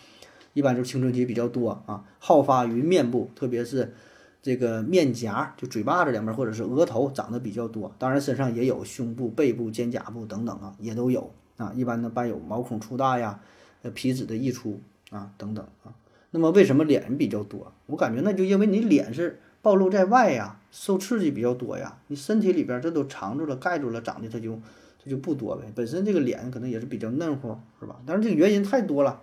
[0.52, 3.94] 一般就是青春期比较多啊，好发于面部，特别是
[4.42, 11.72] 这个面颊，就嘴巴子两边或者是额头长得比较多，当然身上也有胸部、背部、肩胛部等等啊，也都有啊。
[11.74, 13.40] 一般呢伴有毛孔粗大呀、
[13.80, 14.80] 呃皮脂的溢出
[15.12, 15.94] 啊等等啊。
[16.33, 17.72] 那么为什么脸比较多？
[17.87, 19.38] 我感觉那就因为你脸是。
[19.64, 24.61] 暴露在外呀，受刺激比较多呀，你身体里边这都藏住了、盖住了，长的它就
[25.01, 25.62] 它就不多呗。
[25.72, 28.01] 本身这个脸可能也是比较嫩乎，是吧？
[28.05, 29.22] 但是这个原因太多了。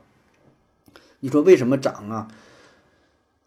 [1.19, 2.29] 你说为什么长啊？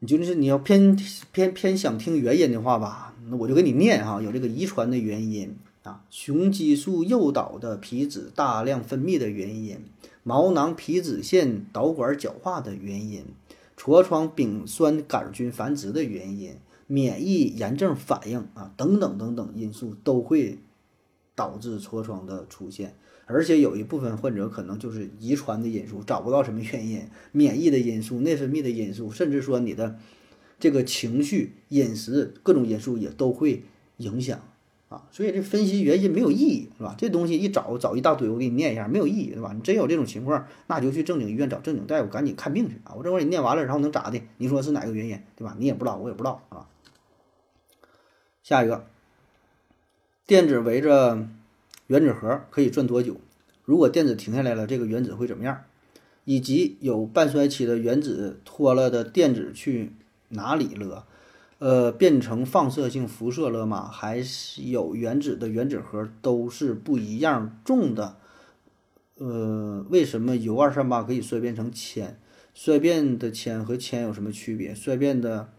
[0.00, 0.94] 你就是你要偏
[1.32, 9.80] 偏偏想听原因的话吧，那我就给你念哈，有这个遗传的原因啊，雄激素诱导的皮脂大量分泌的原因，
[10.22, 13.24] 毛囊皮脂腺导管角化的原因，
[13.76, 16.56] 痤疮丙酸杆菌繁殖的原因。
[16.88, 20.58] 免疫炎症反应啊，等等等等因素都会
[21.34, 29.96] 导致痤疮的出现，而且有一部分患者可能就是遗传的因素，找不到什么原因，免疫的因素、内分泌的因素，甚至说你的
[30.58, 33.62] 这个情绪、饮食各种因素也都会
[33.96, 34.42] 影响
[34.92, 35.08] 啊。
[35.10, 36.94] 所以这分析原因没有意义，是吧？
[36.98, 39.52] 这东西一找找一大堆，我给你念一下，没有意义，对吧？
[39.54, 42.94] 你真有这种情况，那就去正经医院找正经大夫赶紧看病去啊！
[42.96, 44.20] 我这会儿你念完了，然后能咋的？
[44.36, 45.56] 你说是哪个原因，对吧？
[45.58, 46.68] 你也不知道，我也不知道，啊。
[48.42, 48.86] 下一个，
[50.26, 51.26] 电子围着
[51.86, 53.16] 原子核可以转多久？
[53.64, 55.64] 如果电子停下来了，这个原子会怎么样？
[56.24, 59.92] 以及有半衰期的原子脱了的电子去
[60.28, 61.06] 哪里了？
[61.62, 63.88] 呃，变成放射性辐射了吗？
[63.88, 68.16] 还是有原子的原子核都是不一样重的？
[69.18, 72.18] 呃，为什么铀二三八可以衰变成铅？
[72.52, 74.74] 衰变的铅和铅有什么区别？
[74.74, 75.52] 衰变的？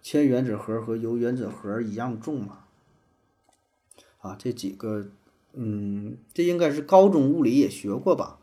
[0.00, 2.60] 铅原子核和铀原子核一样重吗？
[4.20, 5.08] 啊，这几个，
[5.54, 8.38] 嗯，这应该是高中物理也学过吧？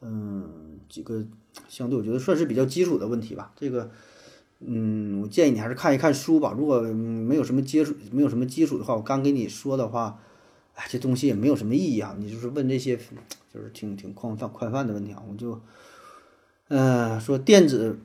[0.00, 1.24] 嗯，几个
[1.68, 3.52] 相对我觉得算是比较基础的问题吧。
[3.54, 3.92] 这个，
[4.60, 6.54] 嗯，我建议你还是看一看书吧。
[6.56, 10.18] 如果没有什么接触，没有什么基础的话，我刚跟你说的话，
[10.74, 12.16] 哎，这东西也没有什么意义啊。
[12.18, 12.96] 你就是问这些，
[13.52, 15.22] 就是挺挺宽泛宽泛的问题啊。
[15.28, 15.60] 我就，
[16.68, 17.98] 嗯，说电子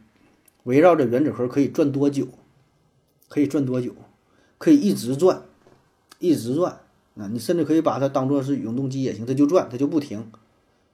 [0.64, 2.28] 围绕着原子核可以转多久？
[3.30, 3.96] 可以转多久？
[4.58, 5.44] 可以一直转，
[6.20, 6.80] 一直转。
[7.16, 10.32] 啊，你甚至可以把它当做是永动机也行，它就转，它就不停。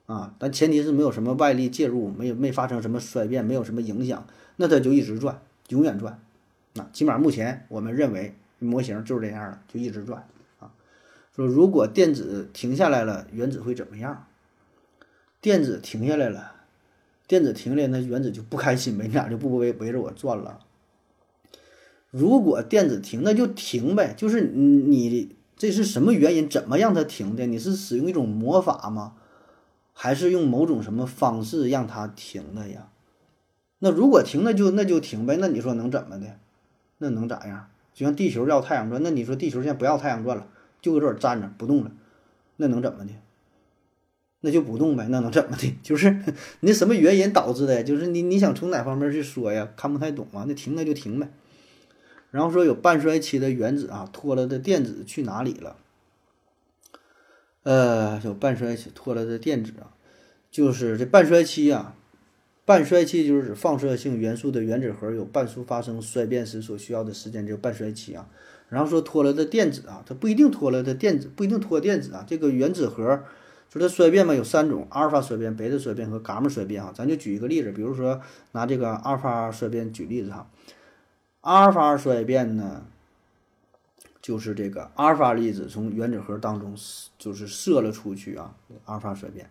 [0.06, 6.20] 啊，但前提是没有什么外力介入，没有没发生什么衰变，没有什么影响，那它就一直转，永远转。
[6.74, 10.26] 那起码目前我们认为模型就是这样的，就一直转。
[10.58, 10.72] 啊，
[11.34, 14.26] 说如果电子停下来了，原子会怎么样？
[15.40, 16.52] 电子停下来了，
[17.26, 20.60] 电子停下来，那原子就不开心呗，你俩就不围围着我转了。
[22.10, 24.14] 如果电子停，那就停呗。
[24.16, 26.48] 就是你这是什么原因？
[26.48, 27.46] 怎么让它停的？
[27.46, 29.14] 你是使用一种魔法吗？
[29.92, 32.88] 还是用某种什么方式让它停的呀？
[33.80, 35.36] 那如果停，那就那就停呗。
[35.40, 36.38] 那你说能怎么的？
[36.98, 37.68] 那能咋样？
[37.94, 40.46] 就像地球绕太阳转，那你说地球现在不要太阳转了，
[40.80, 41.90] 就搁这儿站着不动了，
[42.56, 43.12] 那能怎么的？
[44.40, 45.08] 那就不动呗。
[45.10, 45.76] 那能怎么的？
[45.82, 46.22] 就是
[46.60, 47.82] 你什么原因导致的？
[47.82, 49.68] 就是你你想从哪方面去说呀？
[49.76, 50.44] 看不太懂啊。
[50.46, 51.28] 那停那就停呗。
[52.30, 55.76] 然后说有半衰期的原子啊，脱了的电子去哪里了？
[57.64, 59.90] 呃，有半衰期脱了的电子啊，
[60.50, 61.96] 就是这半衰期啊，
[62.68, 68.28] 半衰期就是指放射性元素的原子核有半数发生衰变时所需要的时间，叫半衰期啊。
[68.68, 72.26] 然后说脱了的电子啊，它不一定脱了的电子，不一定脱电子啊。
[72.28, 73.22] 这个原子核
[73.72, 76.92] 说它衰变嘛，有三种：阿尔法衰变、贝塔衰变和伽马衰变哈。
[76.94, 78.20] 咱就举一个例子，比如说
[78.52, 80.50] 拿这个阿尔法衰变举例子哈。
[81.40, 82.84] 阿尔法衰变呢，
[84.20, 86.76] 就是这个阿尔法粒子从原子核当中
[87.18, 88.54] 就是射了出去啊。
[88.84, 89.48] 阿尔法衰变，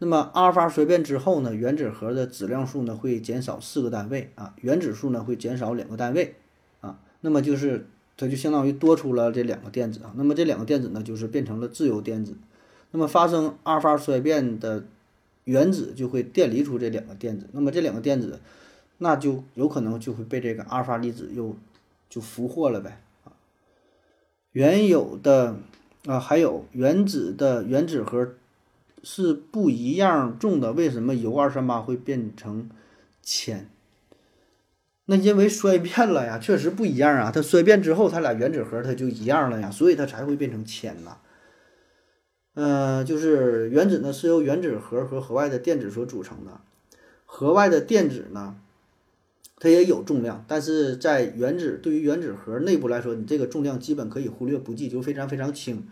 [0.00, 6.34] 那么阿尔法衰变之后呢，原子核的质量数呢会减少四个单位啊，原子数呢会减少两个单位
[6.80, 6.98] 啊。
[7.20, 7.86] 那么就是
[8.16, 10.12] 它就相当于多出了这两个电子啊。
[10.16, 12.34] 那么这两个电子呢就是变成了自由电子。
[12.90, 14.82] 那么发生阿尔法衰变的
[15.44, 17.46] 原子就会电离出这两个电子。
[17.52, 18.40] 那么这两个电子。
[19.02, 21.56] 那就有可能就会被这个阿尔法粒子又
[22.10, 23.32] 就俘获了呗啊！
[24.52, 25.56] 原有的
[26.04, 28.34] 啊，还有原子的原子核
[29.02, 32.68] 是不一样重的，为什么铀二三八会变成
[33.22, 33.68] 铅？
[35.06, 37.32] 那因为衰变了呀，确实不一样啊。
[37.34, 41.16] 它衰变之后，它俩原子核它就一样了呀，所以它才会变成铅呐。
[42.54, 46.60] 呃，就是原子呢是由原子核和核外的电子所组成的，
[47.24, 48.56] 核外的电子呢，
[49.56, 55.88] 它也有重量，但是在原子对于原子核内部来说，你这个重量基本可以忽略不计，就非常非常轻。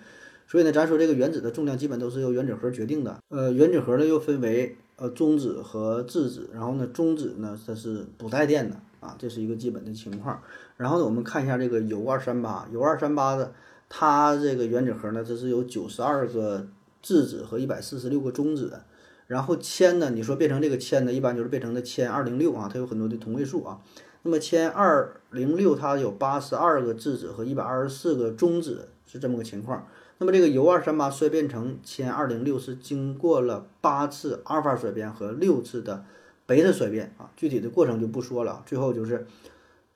[0.48, 3.18] 所以呢，咱说这个原子的重量基本都是由原子核决定的。
[3.28, 10.42] 呃，原子核呢又分为呃中子和质子，然后呢中子呢它是不带电的啊，这是一个基本的情况。
[10.78, 13.52] 然后呢，我们看一下这个铀二三八，铀二三八的。
[13.90, 16.66] 它这个原子核呢，这是有九十二个
[17.00, 18.80] 质子和一百四十六个中子，
[19.26, 23.80] 然后铅呢，你说变成这个铅呢，一般就是变成的铅二零六啊，它有很多的同位素啊。
[24.24, 29.87] 那么铅二零六它有八十二个质子和一百二十四个中子，是这么个情况。
[30.18, 36.04] 那么这个铀二三八衰变成铅二零六是经过了八次阿尔法衰变和六次的
[36.44, 38.62] 贝塔衰变啊，具体的过程就不说了。
[38.66, 39.26] 最后就是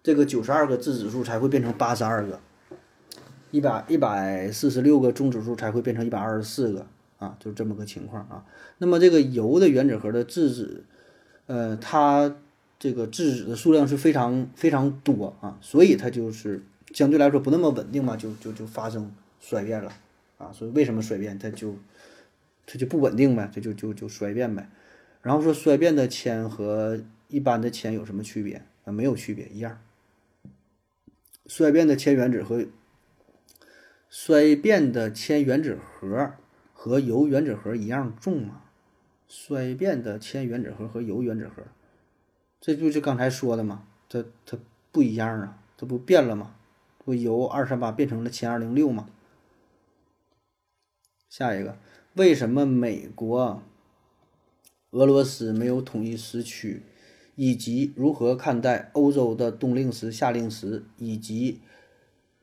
[0.02, 2.38] 这个九十二个质子数才会变成八十二个。
[3.50, 6.86] 一百一百四十六个中子数才会变成一百二十四个
[7.18, 8.44] 啊，就这么个情况啊。
[8.78, 10.84] 那么这个铀的原子核的质子，
[11.46, 12.34] 呃，它
[12.78, 19.92] 这个质子的数量是非常非常多啊，所以它就是相对来说不那么稳定嘛，就就就发生衰变了
[20.42, 20.52] 啊。
[20.52, 21.38] 所以为什么衰变？
[21.38, 21.76] 它就
[22.66, 24.68] 它就不稳定呗，它就就就衰变呗。
[25.22, 28.92] 然后说衰变的铅和一般的铅有什么区别啊？
[28.92, 29.80] 没有区别，一样。
[31.46, 32.64] 衰变的铅原子和
[34.08, 36.32] 衰变的铅原子核
[36.72, 38.62] 和铀原子核一样重吗？
[39.28, 41.62] 衰变的铅原子核和铀原子核，
[42.60, 44.58] 这就是刚才说的嘛，它它
[44.90, 46.54] 不一样啊，它不变了吗？
[47.04, 49.08] 不铀二三八变成了铅二零六吗？
[51.32, 51.78] 下一个，
[52.12, 53.62] 为什么美国、
[54.90, 56.82] 俄罗斯没有统一时区？
[57.36, 61.60] 以及如何看待欧洲的冬令时、夏令时，以及？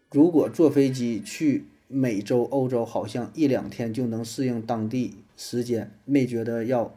[0.09, 6.95] 如果坐飞机去美洲、欧洲，好像一两天就能适应当地时间，没觉得要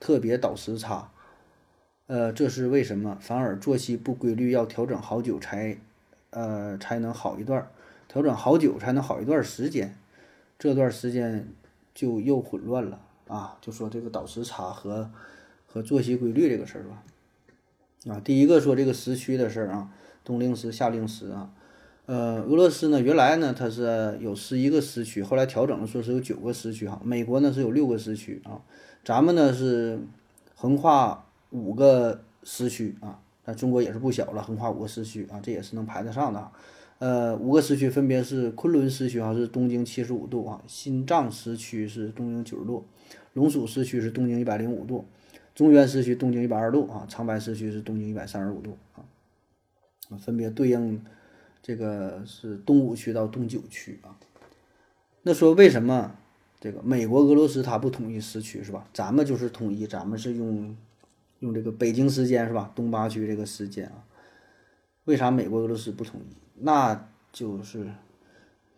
[0.00, 1.12] 特别倒时差。
[2.08, 3.16] 呃，这是为什么？
[3.20, 5.78] 反而作息不规律，要调整好久才，
[6.30, 7.70] 呃，才能好一段，
[8.08, 9.96] 调整好久才能好一段时间。
[10.58, 11.48] 这段时间
[11.94, 13.56] 就又混乱了啊！
[13.60, 15.08] 就说这个倒时差和
[15.66, 17.02] 和作息规律这个事儿吧。
[18.12, 19.90] 啊，第一个说这个时区的事儿啊，
[20.24, 21.50] 冬令时、夏令时啊。
[22.06, 27.00] 呃，俄罗斯呢，原来呢它是有十一个时区，后来调整了，说是有九个时区哈。
[27.04, 28.62] 美国呢是有六个时区啊，
[29.04, 30.00] 咱们呢是
[30.54, 36.50] 横跨五个时区啊，那中国也是不小了，横跨五个时区啊，这也是能排得上的。
[36.98, 42.84] 呃，五个时区分别是昆仑时区哈是东经七十五度啊，新藏时区是东经九十度，
[43.34, 45.04] 龙属时区是东经一百零五度，
[45.54, 49.06] 中原时区东经一百二十度啊，长白时区是东经一百三十五度啊，
[50.18, 51.02] 分别对应。
[51.60, 54.16] 这个是东五区到东九区啊，
[55.22, 56.16] 那说为什么
[56.58, 58.88] 这个美国、俄罗斯它不统一时区是吧？
[58.94, 60.74] 咱们就是统一，咱们是用
[61.40, 62.72] 用这个北京时间是吧？
[62.74, 64.06] 东八区这个时间啊，
[65.04, 66.47] 为啥美国、俄罗斯不统一？
[66.60, 67.86] 那就是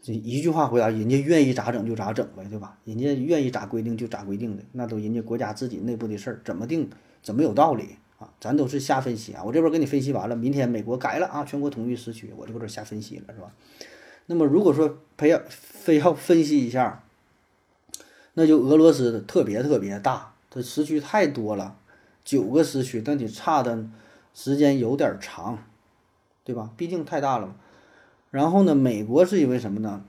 [0.02, 2.78] 这一句话回答：人家愿意咋整就咋整呗，对吧？
[2.84, 6.88] 人家愿意咋规定就咋规定的，那都人家国家自己内部的事儿，怎么定
[7.22, 7.96] 怎么有道理。
[8.20, 9.42] 啊，咱都是瞎分析啊！
[9.42, 13.50] 我这边给你分析完了，明天美国改了啊，全国统一时区，我这边瞎分析了，是吧？
[14.26, 17.02] 那么如果说培养非要分析一下，
[18.34, 21.78] 那就俄罗斯特别特别大，它时区太多了，
[22.22, 23.88] 九个时区，但你差的
[24.34, 25.58] 时间有点长，
[26.44, 26.70] 对吧？
[26.76, 27.54] 毕竟太大了嘛。
[28.30, 30.04] 然后呢，美国是因为什么呢？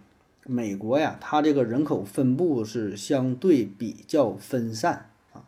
[0.45, 5.43] 美国呀，它这个人口分布是相对比较分散啊。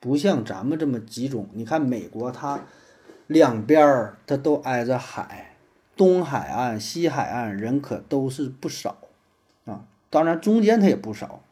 [0.00, 2.64] 不像咱们这么集中，你看美国它
[3.26, 5.56] 两边儿它都挨着海，
[5.96, 8.96] 东海岸、西海岸人可都是不少
[9.64, 9.84] 啊。
[10.10, 11.42] 当然中间它也不少，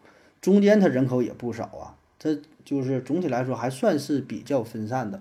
[0.41, 1.95] 中间它人口也不少啊。
[2.19, 5.21] 这就是总体来说还算是比较分散的。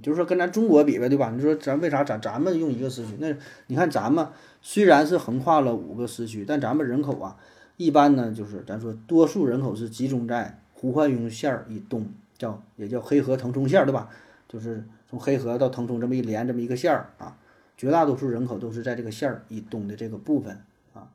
[0.00, 1.30] 就是说跟咱中国比呗，对吧？
[1.34, 3.12] 你说咱为啥咱咱们用一个时区？
[3.18, 3.34] 那
[3.66, 4.26] 你看咱们
[4.62, 7.36] 虽然是横跨了五个时区，但咱们人口啊，
[7.76, 12.06] 一般呢就是咱说多数人口是集中在呼唤雍线儿以东。
[12.36, 14.08] 叫也叫黑河腾冲线，对吧？
[14.48, 17.38] 就是从黑河到腾冲这么一连这么一个线儿啊，
[17.76, 20.60] 绝大多数人口都是在这个线儿以东的这个部分
[20.94, 21.06] 啊。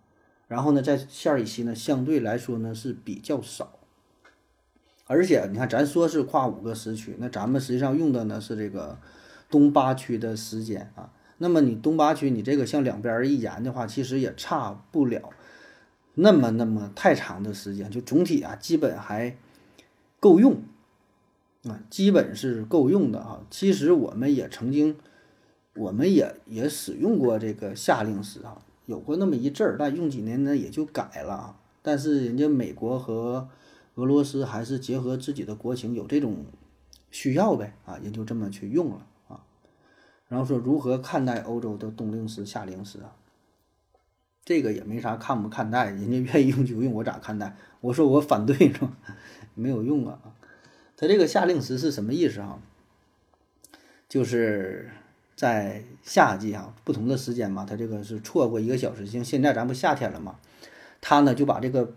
[0.48, 3.79] 然后呢，在线儿以西呢，相对来说呢是比较少。
[5.12, 8.96] 而且你看，咱说是跨五个时区，那咱们实际上用的呢是这个
[9.50, 11.12] 东八区的时间啊。
[11.40, 15.32] 那么你东八区，你这个向两边一延的话，其实也差不了
[16.14, 19.36] 那么那么太长的时间，就总体啊，基本还
[20.20, 20.62] 够用。
[21.64, 23.42] 啊，基本是够用的啊。
[23.50, 24.96] 其实我们也曾经，
[25.74, 31.58] 我们也也使用过这个夏令时啊，有过那么一阵儿，但用几年呢也就改了啊。
[31.82, 33.50] 但是人家美国和
[34.00, 36.46] 俄罗斯还是结合自己的国情，有这种
[37.12, 39.42] 需要呗啊，也就这么去用了啊。
[40.30, 43.12] 然后说如何看待欧洲的冬令时、夏令时啊？
[44.46, 47.58] 这个也没啥看不看待，人家愿意用就用，我咋看待？
[47.82, 48.98] 我说我反对是吧？
[49.54, 50.20] 没有用啊。
[50.96, 52.62] 它这个夏令时是什么意思啊？
[54.08, 54.90] 就是
[55.36, 59.06] 在夏季啊，不同的时间嘛，它这个是错过一个小时。
[59.06, 60.40] 像现在咱不夏天了嘛，
[61.02, 61.94] 它呢就把这个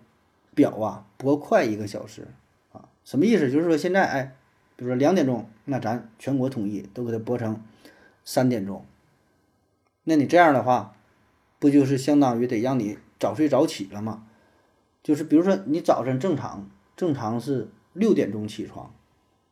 [0.54, 2.28] 表啊拨快一个小时
[2.72, 3.50] 啊，什么意思？
[3.50, 4.36] 就是说现在哎，
[4.76, 7.62] 比如说两点钟，那咱全国统一都给它拨成
[8.24, 8.84] 三点钟。
[10.04, 10.96] 那你这样的话，
[11.58, 14.26] 不就是相当于得让你早睡早起了吗？
[15.02, 18.94] 就是比如说你早晨正常正常是六点钟起床，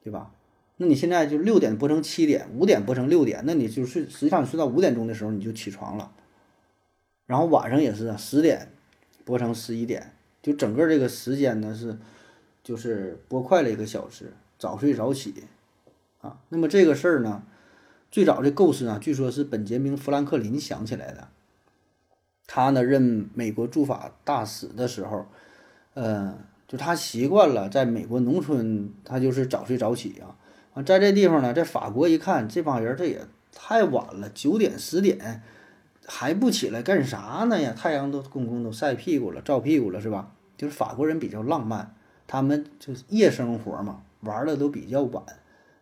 [0.02, 0.32] 对吧？
[0.76, 6.12] 那你现在就六点拨成七点，五点拨成六点，那你就睡，实际上睡到五点钟的时候你就起床了。
[7.26, 8.72] 然后晚上也是十点
[9.24, 11.98] 拨成十一点，就整个这个时间呢是
[12.62, 15.44] 就是播快了一个小时，早睡早起
[16.20, 16.38] 啊。
[16.48, 17.42] 那么这个事儿呢，
[18.10, 21.28] 最早的构思啊，据说是本杰明·富兰克林想起来的。
[22.46, 25.26] 他呢任美国驻法大使的时候，
[25.94, 26.36] 呃，
[26.66, 30.36] 就他习惯了在美国农村，他就是早睡早起啊。
[30.74, 35.42] 啊，在这地方呢，在法国一看，这帮人这也太晚了，九点十点
[36.12, 37.72] 还不起来干啥呢呀？
[37.72, 40.32] 太阳都公公都晒屁股了，照屁股了是吧？
[40.56, 41.94] 就是法国人比较浪漫，
[42.26, 45.24] 他们就是夜生活嘛，玩的都比较晚，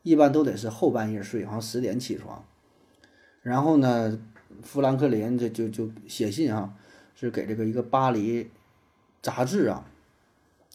[0.03, 2.45] 一般都得是后半夜睡，好像十点起床。
[3.43, 4.21] 然后呢，
[4.63, 6.75] 富兰克林这就就写信啊，
[7.15, 8.51] 是给这个一个巴黎
[9.23, 9.87] 杂志啊，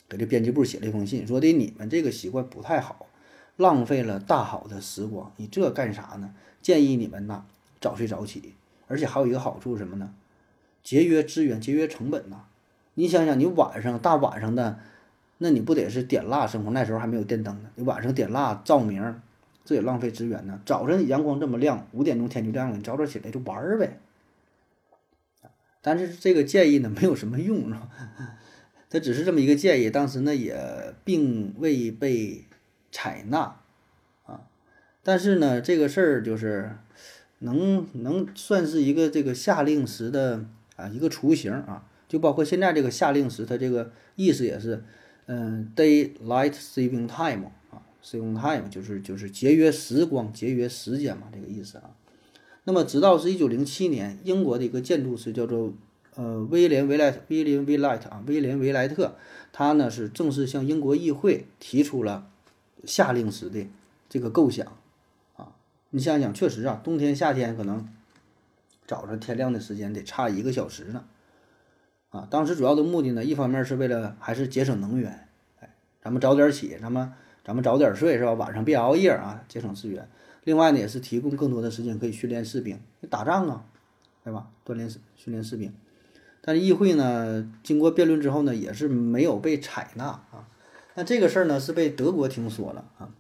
[0.09, 3.05] 给这编辑部写了一封信，说的你们这个习惯不太好。
[3.55, 6.33] 浪费了大好的时光，你这干啥呢？
[6.63, 7.45] 建议你们呐
[7.79, 8.55] 早睡早起，
[8.93, 10.13] 而且还有一个好处是什么呢？
[10.83, 12.45] 节约资源，节约成本呐。
[12.93, 14.79] 你想想，你晚上大晚上的，
[15.39, 16.71] 那你不得是点蜡生活？
[16.71, 19.21] 那时候还没有电灯呢，你晚上点蜡照明，
[19.65, 20.61] 这也浪费资源呢。
[20.65, 23.99] 早晨阳光这么亮，五点钟天就亮了，你早点起来就玩呗。
[25.81, 27.89] 但是这个建议呢，没有什么用，是吧？
[28.89, 32.45] 它只是这么一个建议，当时呢也并未被。
[32.95, 33.59] 采纳，
[34.27, 34.41] 啊，
[35.01, 36.77] 但是呢，这个事儿就是
[37.43, 40.43] 能能算是一个这个夏令时的
[40.75, 44.83] 啊一个雏形啊，就包括现在这个夏令时，它这个意思也是，
[45.27, 51.91] 嗯，daylight saving time 啊，saving time 就是就是节约时光、节约时间嘛，这个意思啊。
[52.63, 55.73] 那么，直到是一九零七年，英国的一个建筑师叫做
[56.15, 59.15] 呃威廉维莱威廉维莱特啊，威廉维莱特，
[59.51, 62.29] 他呢是正式向英国议会提出了。
[62.85, 63.65] 夏令时的
[64.09, 64.77] 这个构想，
[65.95, 67.87] 你想想，确实啊，冬天夏天可能
[68.87, 71.05] 早上天亮的时间得差一个小时呢，
[72.09, 75.27] 啊，当时主要的目的呢，一方面是为了还是节省能源，
[75.59, 75.69] 哎，
[76.01, 77.13] 咱们早点起，咱们
[77.45, 78.33] 咱们早点睡是吧？
[78.33, 80.09] 晚上别熬夜啊，节省资源。
[80.45, 82.79] 另外呢，也是提供更多的时间可以训练士兵，
[83.11, 83.65] 打仗啊，
[84.23, 84.47] 对吧？
[84.65, 85.71] 锻炼训练士兵。
[86.41, 90.49] 但是议会呢，经过辩论之后呢，也是没有被采纳啊。
[90.95, 93.11] 那这个事儿呢，是被德国听说了啊，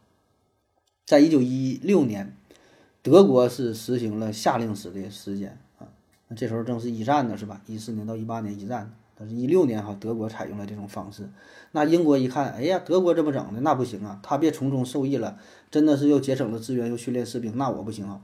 [1.05, 2.35] 在一九一六年，
[3.03, 5.85] 德国是实行了夏令时的时间啊。
[6.29, 7.61] 那这时候正是一战呢，是吧？
[7.67, 11.29] 一四年到一八年一战，但是一六年哈，德国采用了这种方式。
[11.73, 15.37] 那英国一看，哎呀，德国这么整的，那不行啊，他别从中受益了，
[15.69, 18.21] 真的是又节省了资源，又训练士兵，那我不行啊。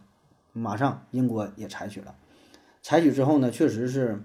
[0.53, 2.15] 马上英国也采取了，
[2.81, 4.23] 采取之后呢，确实是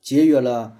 [0.00, 0.76] 节约了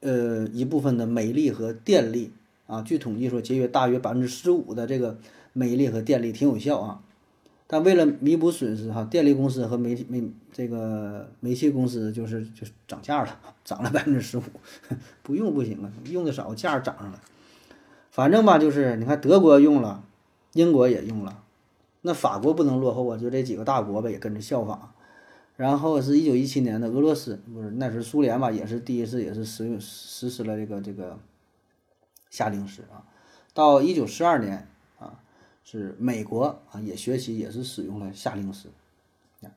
[0.00, 2.32] 呃一部分的煤力和电力。
[2.66, 5.18] 啊，据统计说，节约大约百分之十五的这个
[5.52, 7.02] 煤力和电力，挺有效啊。
[7.66, 14.42] 但为了弥补损失，哈，电力公司和煤煤这个煤气公司就是就涨价了， 涨了百分之十五，
[15.22, 17.20] 不用不行啊，用的少，价涨上了。
[18.10, 20.04] 反正吧，就是你看德国用了，
[20.52, 21.42] 英国也用了，
[22.02, 24.92] 那法国不能落后啊，就这几个大国吧，也跟着效仿。
[25.56, 31.18] 然后是一九一七年的俄罗斯，不是那时苏联吧，也是第一次也是使用实施了这个这个。
[32.30, 33.06] 夏令时啊，
[33.52, 34.66] 到一九四二年，
[35.64, 38.68] 是美国啊也学习也是使用了夏令时，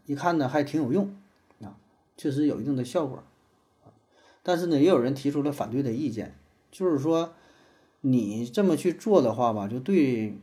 [0.05, 1.13] 一看呢还挺有用
[1.61, 1.77] 啊，
[2.17, 3.21] 确实有一定的效果
[4.41, 6.35] 但是呢，也有人提出了反对的意见，
[6.71, 7.33] 就是说
[8.01, 10.37] 你这么去做的话吧，就对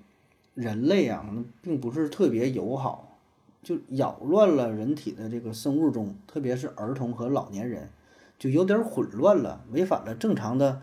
[0.55, 1.27] 人类啊，
[1.63, 3.19] 并不是特别友好，
[3.63, 7.91] 就扰乱了人体的这个生物钟，特别是儿童和老年人，
[8.39, 10.83] 就有点混乱了，违反了正常的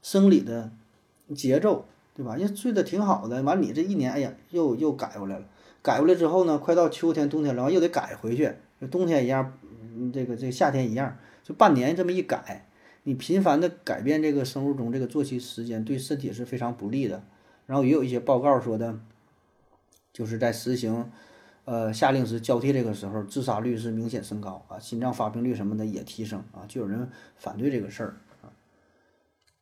[0.00, 0.72] 生理的。
[1.34, 1.86] 节奏
[2.22, 2.36] 对吧？
[2.36, 5.44] 人睡得挺好的，完你这一年，哎呀，又又改回来了。
[5.82, 8.54] 改回来之后呢，快到秋天、冬天了，完又得改回去。
[8.90, 9.58] 冬天一样，
[10.12, 12.68] 这个这个夏天一样，就半年这么一改，
[13.02, 17.24] 你频繁的改变这个生物钟这个作息时间，对身体是非常不利的。
[17.66, 19.00] 然后也有一些报告说的，
[20.12, 21.10] 就是在实行
[21.64, 28.50] 呃夏令时交替这个时候，自杀率是明显升高啊，心脏发病率什么的也提升啊，就有人反对这个事儿啊。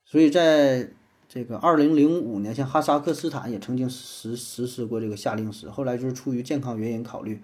[0.05, 0.89] 所以在
[1.33, 7.41] 这个二零零五年，像哈萨克斯坦也曾经实实施过这个夏令时，后来就是出于健康原因考虑，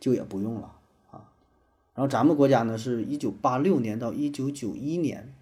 [0.00, 0.72] 就也不用了
[1.12, 1.30] 啊。
[1.94, 5.32] 然后咱们国家呢，是一九八六年到一九九一年，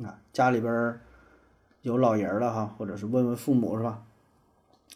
[0.00, 1.00] 啊，家里边
[1.82, 4.04] 有老人了哈，或者是问问父母是吧？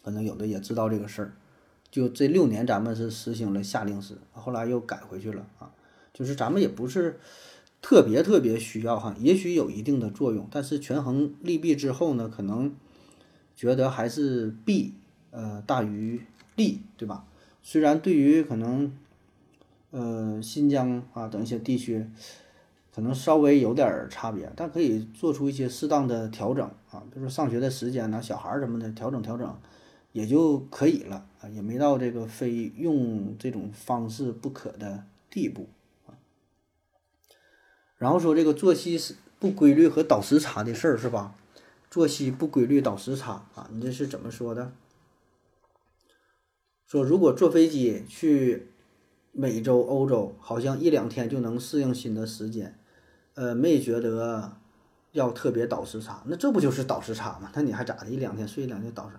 [0.01, 1.33] 可能有的也知道这个事儿，
[1.91, 5.69] 就这六年咱们是实行了夏令时，后来又改回去了啊。
[6.13, 7.19] 就是咱们也不是。
[7.81, 12.75] 特别特别需要哈，也许有一定的作用，但是权衡利弊之后呢，可能
[13.55, 14.93] 觉得还是弊
[15.31, 16.21] 呃大于
[16.55, 17.25] 利，对吧？
[17.63, 18.91] 虽然对于可能
[19.91, 22.05] 呃新疆啊等一些地区，
[22.93, 29.57] 可能稍微有点差别，但可以做出一些适当的调整啊，比如说上学的时间呢，小孩儿什么的调整调整
[30.11, 35.67] 也就可以了啊，也没到这个非用这种方式不可的地步。
[37.99, 41.35] 然后说这个作息是不规律和倒时差的事儿是吧？
[41.91, 44.71] 作息不规律倒时差啊，你这是怎么说的？
[46.87, 48.71] 说如果坐飞机去
[49.31, 52.79] 美洲、欧洲，好像一两天就能适应新的时间，
[53.35, 54.57] 呃，没觉得
[55.11, 57.51] 要特别倒时差，那这不就是倒时差吗？
[57.53, 58.09] 那你还咋的？
[58.09, 59.17] 一两天睡两天倒时，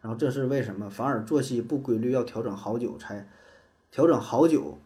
[0.00, 0.88] 然后这是为什么？
[0.88, 3.28] 反而作息不规律要调整好久才
[3.90, 4.78] 调整好久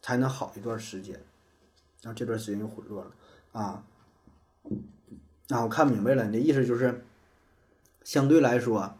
[0.00, 1.20] 才能好一段时间。
[2.02, 3.12] 然后这段时间又混乱了
[3.52, 3.84] 啊！
[5.48, 7.04] 那我看明白了，你的意思就是，
[8.04, 8.94] 相对来说，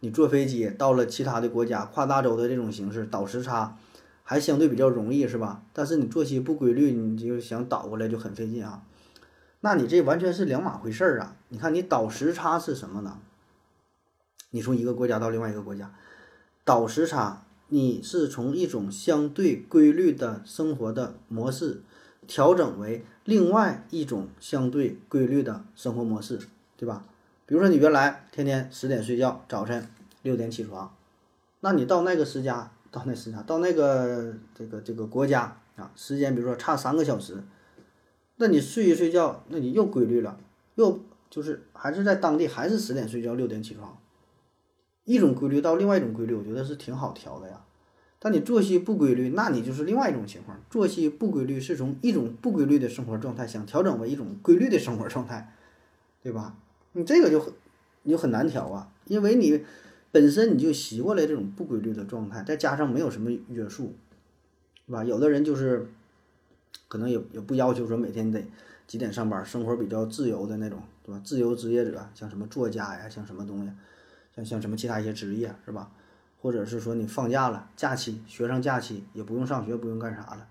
[0.00, 3.76] 你坐飞机到了其他的国家，跨大洲的这种形式倒时差
[4.24, 5.62] 还相对比较容易，是吧？
[5.72, 8.82] 但是你作息不规律，你就想倒过来就很费劲啊。
[9.60, 11.36] 那你这完全是两码回事儿啊！
[11.50, 13.18] 你看你倒时差是什么呢？
[14.50, 15.94] 你从一个国家到另外一个国家，
[16.64, 21.82] 倒时差，你是从一种相对规律的生活的模式。
[22.30, 26.38] 调整为另外一种相对规律的生活模式，
[26.76, 27.04] 对吧？
[27.44, 29.88] 比如说你原来天天十点睡觉，早晨
[30.22, 30.94] 六点起床，
[31.58, 37.42] 那你到那个时家，到那时家，到那个这个这个国家啊，时间比如说差三个小时，
[38.36, 40.38] 那你睡一睡觉，那你又规律了，
[40.76, 43.98] 又就是还是在当地还是十点睡觉，六点起床，
[45.02, 47.64] 一种规律到另外一种规律，我觉得是挺好调的呀。
[48.22, 50.60] 但你作息不规律，那你就是另外一种情况。
[50.68, 55.54] 作息不规律是从一种不规律的生活状态想调整为一种规律的生活状态，
[56.22, 56.54] 对吧？
[56.92, 57.52] 你这个就很
[58.02, 59.64] 你就很难调啊，因为你
[60.12, 63.94] 本身你就习惯了这种不规律的状态，再加上没有什么约束，
[64.86, 65.02] 是吧？
[65.02, 65.90] 有的人就是
[66.88, 68.44] 可能也也不要求说每天得
[68.86, 71.22] 几点上班，生活比较自由的那种，对吧？
[71.24, 73.70] 自由职业者，像什么作家呀，像什么东西，
[74.36, 75.90] 像像什么其他一些职业，是吧？
[76.40, 80.48] 或者是说你放假了，假期学生假期也不用上学，不用干啥了，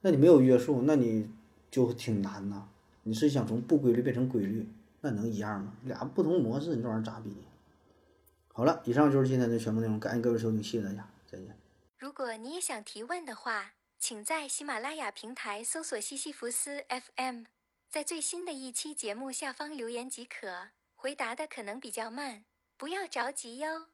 [0.00, 1.30] 那你没有约束，那你
[1.70, 2.66] 就挺难呐。
[3.02, 4.68] 你是想从不规律变成规律，
[5.00, 5.74] 那能一样吗？
[5.84, 7.34] 俩不同模式，你这玩意儿咋比？
[8.52, 11.56] 好了，以上就是今天的全部内容，感谢各位收听，谢谢大家，再见。
[11.98, 17.44] 如果你也想提问的话，请在喜马拉雅平台搜索西西弗斯 FM，
[17.90, 20.68] 在最新的一期节目下方留言即可。
[20.94, 22.44] 回答的可能比较慢，
[22.76, 23.90] 不要着急哟。